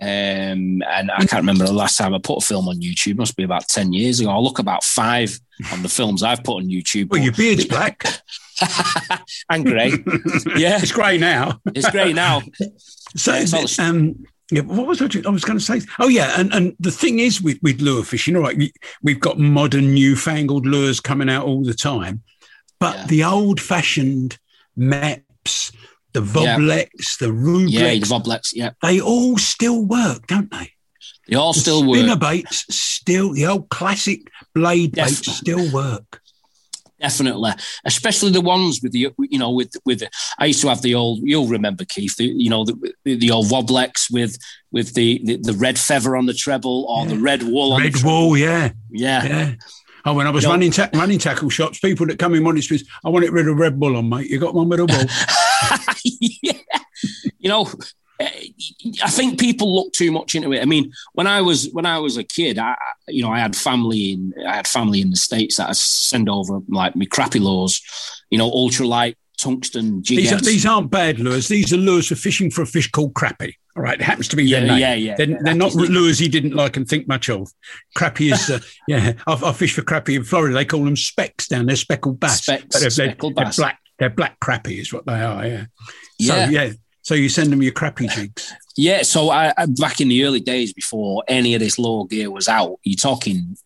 [0.01, 3.17] Um, and I can't remember the last time I put a film on YouTube.
[3.17, 4.31] Must be about ten years ago.
[4.31, 5.37] I'll look about five
[5.73, 7.09] on the films I've put on YouTube.
[7.11, 8.05] Well, your beard's black.
[9.51, 9.91] and grey.
[10.57, 11.61] Yeah, It's grey now.
[11.75, 12.43] it's grey now.
[13.17, 15.27] So, Yeah, it's um, yeah, what was I, doing?
[15.27, 15.81] I was going to say?
[15.99, 18.73] Oh, yeah, and, and the thing is with, with lure fishing, all right, we,
[19.03, 22.23] we've got modern, newfangled lures coming out all the time,
[22.81, 23.07] but Yeah.
[23.07, 24.39] the old-fashioned
[24.79, 25.75] Mepps,
[26.13, 28.51] the Voblex, the Rublex, Yeah, the Voblex.
[28.55, 30.73] Yeah, they all still work, don't they?
[31.29, 32.21] they all The still spinner work.
[32.21, 34.23] baits still, the old classic
[34.55, 36.21] blade baits still work.
[37.01, 37.53] Definitely,
[37.85, 40.03] especially the ones with the you know with with
[40.41, 42.75] I used to have the old you'll remember Keith the, you know the,
[43.05, 44.37] the old Woblex with
[44.73, 47.93] with the, the the red feather on the treble or the red wool on Red
[47.95, 48.29] treble.
[48.31, 49.25] wool, yeah, Yeah.
[49.25, 49.55] yeah.
[50.05, 52.63] Oh, when I was You running ta- running tackle shops, people that come in wanted
[52.65, 54.29] to, I want it rid of red bull on, mate.
[54.31, 55.05] You got one with a wool?
[56.43, 56.53] yeah.
[57.39, 57.71] You know,
[58.21, 60.61] I think people look too much into it.
[60.61, 62.75] I mean, when I was when I was a kid, I
[63.07, 66.29] you know I had family in I had family in the states that I send
[66.29, 67.81] over like my crappy lures,
[68.31, 71.47] you know, ultralight tungsten These, are, these, aren't bad lures.
[71.47, 73.55] These are lures for fishing for a fish called crappie.
[73.77, 74.79] All right, it happens to be Yeah, their name.
[74.81, 75.15] yeah, yeah.
[75.17, 77.49] They're, they're not lures he didn't like and think much of.
[77.97, 78.59] Crappie is, uh,
[78.89, 79.13] yeah.
[79.29, 80.55] I, I fish for crappie in Florida.
[80.55, 82.43] They call them specks down there, speckled bass.
[82.43, 83.57] Specks, they're, they're- speckled they're bass.
[83.59, 83.79] black.
[84.01, 85.47] They're black crappie is what they are.
[85.47, 85.67] Yeah.
[86.19, 86.47] Yeah.
[86.47, 86.73] So yeah.
[87.09, 88.53] So you send them your crappy jigs.
[88.77, 92.31] Yeah, so I, I back in the early days before any of this lure gear
[92.31, 93.57] was out, you're talking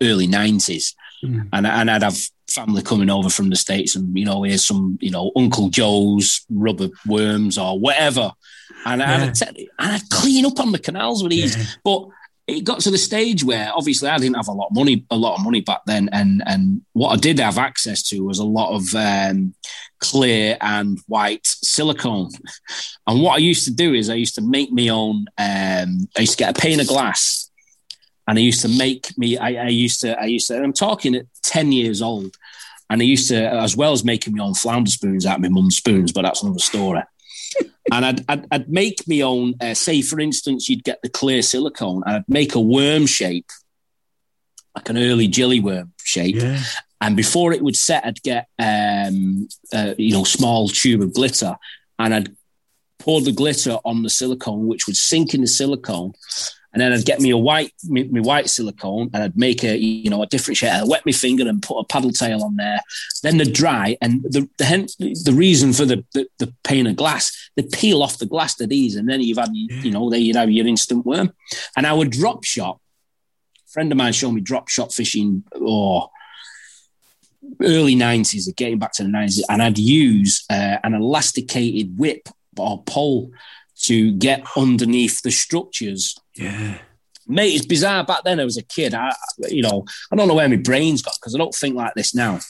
[0.00, 1.46] early nineties, Mm.
[1.52, 2.18] and and I'd have
[2.48, 6.40] family coming over from the states, and you know, here's some you know Uncle Joe's
[6.48, 8.32] rubber worms or whatever,
[8.86, 9.24] and Yeah.
[9.30, 11.64] I'd and I'd clean up on the canals with these, Yeah.
[11.84, 12.06] but.
[12.48, 15.16] It got to the stage where obviously I didn't have a lot of money, a
[15.16, 18.44] lot of money back then, and and what I did have access to was a
[18.58, 19.54] lot of um,
[20.00, 22.30] clear and white silicone.
[23.06, 25.26] And what I used to do is I used to make my own.
[25.38, 27.50] Um, I used to get a pane of glass,
[28.26, 29.38] and I used to make me.
[29.38, 30.18] I, I used to.
[30.20, 30.56] I used to.
[30.56, 32.36] And I'm talking at ten years old,
[32.88, 35.48] and I used to, as well as making my own flounder spoons out of my
[35.48, 37.02] mum's spoons, but that's another story.
[37.92, 39.54] and I'd, I'd, I'd make my own.
[39.60, 43.50] Uh, say, for instance, you'd get the clear silicone, and I'd make a worm shape,
[44.74, 46.36] like an early jelly worm shape.
[46.36, 46.60] Yeah.
[47.00, 51.56] And before it would set, I'd get um, uh, you know small tube of glitter,
[51.98, 52.36] and I'd
[52.98, 56.12] pour the glitter on the silicone, which would sink in the silicone.
[56.72, 59.76] And then I'd get me a white, me, me white silicone, and I'd make a,
[59.76, 60.72] you know, a different shape.
[60.72, 62.80] I'd wet my finger and put a paddle tail on there.
[63.24, 67.50] Then they'd dry, and the the, the reason for the, the the pane of glass,
[67.56, 70.50] they peel off the glass to these, and then you've had, you know, you'd have
[70.50, 71.32] your instant worm.
[71.76, 72.78] And I would drop shot.
[73.66, 76.08] A friend of mine showed me drop shot fishing, or
[77.60, 82.82] early 90s, getting back to the 90s, and I'd use uh, an elasticated whip or
[82.84, 83.30] pole
[83.82, 86.16] to get underneath the structures.
[86.34, 86.78] Yeah.
[87.26, 88.04] Mate, it's bizarre.
[88.04, 88.92] Back then, I was a kid.
[88.92, 89.14] I,
[89.48, 92.14] you know, I don't know where my brain's got because I don't think like this
[92.14, 92.40] now.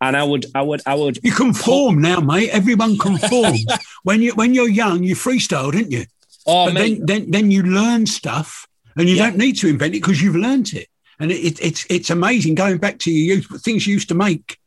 [0.00, 1.18] And I would, I would, I would.
[1.24, 2.50] You conform now, mate.
[2.50, 3.64] Everyone conforms.
[4.04, 6.04] when you when you're young, you freestyle, didn't you?
[6.46, 9.30] Oh, but mate, then, then then you learn stuff, and you Yeah.
[9.30, 10.86] don't need to invent it because you've learnt it.
[11.20, 14.14] And it, it, it's it's amazing going back to your youth, things you used to
[14.14, 14.58] make.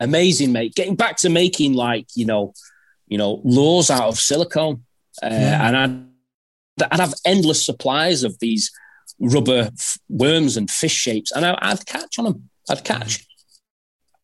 [0.00, 0.74] amazing, mate.
[0.74, 2.54] Getting back to making like you know,
[3.08, 4.84] you know, lures out of silicone,
[5.22, 5.66] uh, Yeah.
[5.68, 8.70] and I'd, I'd have endless supplies of these
[9.18, 12.48] rubber f- worms and fish shapes, and I, I'd catch on them.
[12.70, 13.26] I'd catch,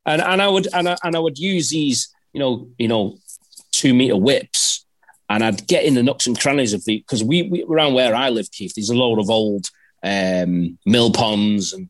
[0.06, 3.18] and and I would and I, and I would use these, you know, you know,
[3.72, 4.86] two meter whips,
[5.28, 8.14] and I'd get in the nooks and crannies of the because we, we around where
[8.14, 8.74] I live, Keith.
[8.74, 9.68] There's a load of old
[10.04, 11.88] um, mill ponds and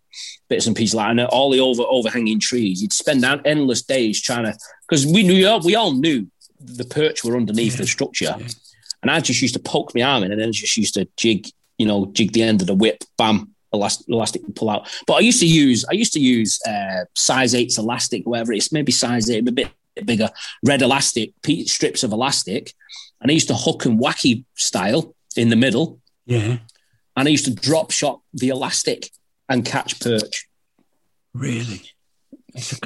[0.49, 2.81] bits and pieces like and all the over overhanging trees.
[2.81, 4.57] You'd spend endless days trying to
[4.89, 6.27] because we knew we all knew
[6.61, 8.37] the perch were underneath the structure,
[9.03, 11.49] and I just used to poke my arm in and then just used to jig,
[11.77, 14.89] you know, jig the end of the whip, bam, elastic, elastic pull out.
[15.07, 18.73] But I used to use I used to use uh, size eights elastic, whatever it's
[18.73, 19.69] maybe size eight, a bit
[20.05, 20.31] bigger,
[20.65, 21.33] red elastic,
[21.67, 22.73] strips of elastic,
[23.21, 26.01] and I used to hook and wacky style in the middle.
[26.27, 26.59] Yeah,
[27.17, 29.11] and I used to drop shot the elastic
[29.49, 30.47] and catch perch.
[31.33, 31.83] really.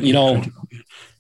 [0.01, 0.43] You know-.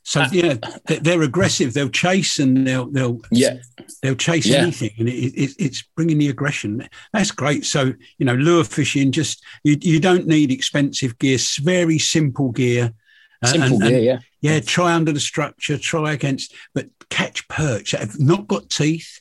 [0.02, 0.54] So yeah,
[0.86, 1.74] they- they're aggressive.
[1.74, 3.58] They'll chase and they'll they'll Yeah,
[4.02, 4.62] they'll chase Yeah.
[4.62, 6.88] anything, and it, it, it's bringing the aggression.
[7.12, 7.66] That's great.
[7.66, 11.36] So you know, lure fishing, just you, you don't need expensive gear.
[11.60, 12.94] Very simple gear.
[13.42, 14.00] Uh, simple and- and- gear.
[14.00, 14.18] Yeah,
[14.54, 19.20] Yeah, try under the structure, try against, but catch perch have not got teeth.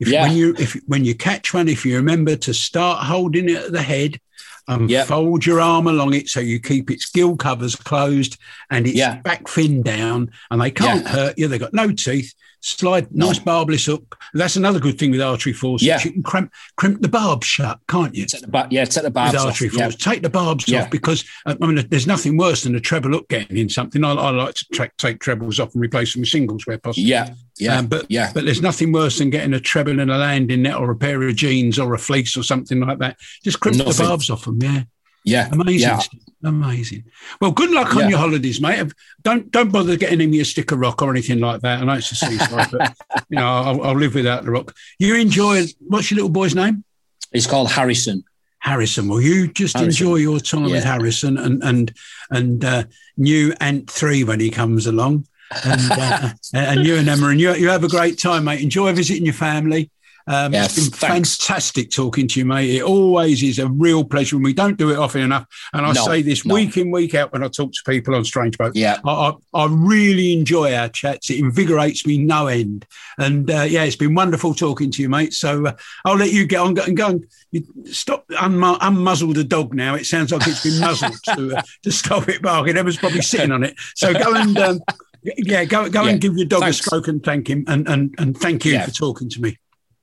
[0.00, 0.22] If Yeah.
[0.26, 3.72] when you if when you catch one, if you remember to start holding it at
[3.72, 4.18] the head,
[4.66, 5.04] and Yeah.
[5.04, 8.36] fold your arm along it so you keep its gill covers closed
[8.70, 9.16] and its Yeah.
[9.16, 11.48] back fin down, and they can't hurt you.
[11.48, 12.32] They've got no teeth.
[12.62, 14.18] Slide nice barbless hook.
[14.34, 15.82] That's another good thing with artery force.
[15.82, 15.98] Yeah.
[16.04, 18.26] You can crimp, crimp the barb shut, can't you?
[18.26, 19.46] Take the bar- yeah, take the barbs with off.
[19.48, 19.88] artery Yeah.
[19.88, 20.82] Take the barbs Yeah.
[20.82, 24.04] off because uh, I mean, there's nothing worse than a treble hook getting in something.
[24.04, 27.08] I, I like to tra- take trebles off and replace them with singles where possible.
[27.08, 28.30] Yeah, yeah, Um, but yeah.
[28.34, 31.22] but there's nothing worse than getting a treble and a landing net or a pair
[31.22, 33.16] of jeans or a fleece or something like that.
[33.42, 34.58] Just crimp the barbs off them.
[34.60, 34.82] Yeah,
[35.24, 36.00] yeah, amazing, Yeah.
[36.44, 37.04] amazing.
[37.40, 38.08] Well, good luck on Yeah.
[38.10, 38.92] your holidays, mate.
[39.22, 41.80] Don't don't bother getting me a stick of rock or anything like that.
[41.80, 42.94] I know it's a seaside, but
[43.28, 44.74] you know I'll, I'll live without the rock.
[44.98, 45.64] You enjoy.
[45.80, 46.84] What's your little boy's name?
[47.32, 48.24] It's called Harrison.
[48.58, 49.08] Harrison.
[49.08, 50.04] Well, you just Harrison.
[50.06, 51.92] enjoy your time with Harrison and and
[52.30, 52.84] and uh,
[53.16, 55.26] new Ant Three when he comes along,
[55.64, 58.60] and uh, and you and Emma, and you you have a great time, mate.
[58.60, 59.90] Enjoy visiting your family.
[60.26, 61.36] Um, Yeah, it's been thanks.
[61.36, 62.70] fantastic talking to you, mate.
[62.76, 65.46] It always is a real pleasure, and we don't do it often enough.
[65.72, 66.54] And I No, say this no.
[66.54, 68.76] week in, week out when I talk to people on Strange Boat.
[68.76, 68.98] Yeah.
[69.04, 71.30] I, I, I really enjoy our chats.
[71.30, 72.86] It invigorates me no end.
[73.18, 75.32] And uh, yeah, it's been wonderful talking to you, mate.
[75.34, 75.72] So uh,
[76.04, 79.74] I'll let you get on go, and go and you stop unmu- unmuzzle the dog
[79.74, 79.94] now.
[79.94, 82.76] It sounds like it's been muzzled to, uh, to stop it barking.
[82.76, 83.74] Emma's probably sitting on it.
[83.94, 84.56] So go and.
[84.58, 84.80] Um,
[85.22, 86.80] yeah, go go Yeah, and give your dog thanks.
[86.80, 88.86] a stroke and thank him, and and, and thank you Yeah.
[88.86, 89.58] for talking to me.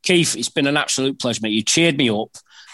[0.08, 1.52] Keith, it's been an absolute pleasure, mate.
[1.52, 2.30] You cheered me up,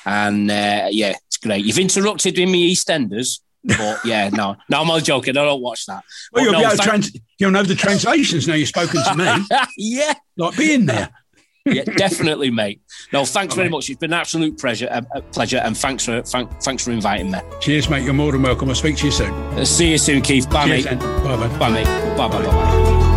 [0.06, 1.66] and uh, yeah, it's great.
[1.66, 5.36] You've interrupted with me EastEnders, but yeah, no, no, I'm only joking.
[5.36, 6.04] I don't watch that.
[6.32, 9.58] Well, But you'll, no, be trans- you'll know the translations now you've spoken to me,
[9.78, 11.10] yeah, like being there.
[11.66, 12.82] yeah, definitely, mate.
[13.12, 13.90] No, thanks very much.
[13.90, 17.32] It's been an absolute pleasure, uh, uh, pleasure, and thanks for thank, thanks for inviting
[17.32, 17.40] me.
[17.62, 18.04] Cheers, mate.
[18.04, 18.70] You're more than welcome.
[18.70, 19.34] I'll speak to you soon.
[19.34, 20.48] Uh, see you soon, Keith.
[20.52, 21.00] Bye, Cheers, mate.
[21.00, 21.58] bye bye.
[21.58, 22.16] Bye, mate.
[22.16, 23.13] Bye, bye, bye, bye.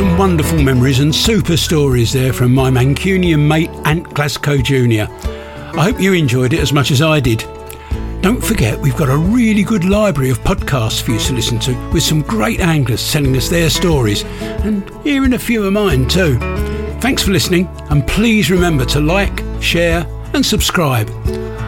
[0.00, 5.12] Some wonderful memories and super stories there from my Mancunian mate Ant Glasgow Jr.
[5.12, 7.44] I hope you enjoyed it as much as I did.
[8.22, 11.90] Don't forget, we've got a really good library of podcasts for you to listen to
[11.92, 16.38] with some great anglers telling us their stories and hearing a few of mine too.
[17.00, 21.10] Thanks for listening and please remember to like, share and subscribe.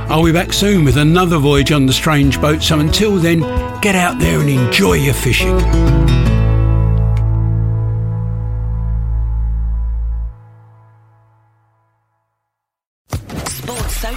[0.09, 3.41] I'll be back soon with another voyage on the strange boat, so until then,
[3.83, 5.61] get out there and enjoy your fishing.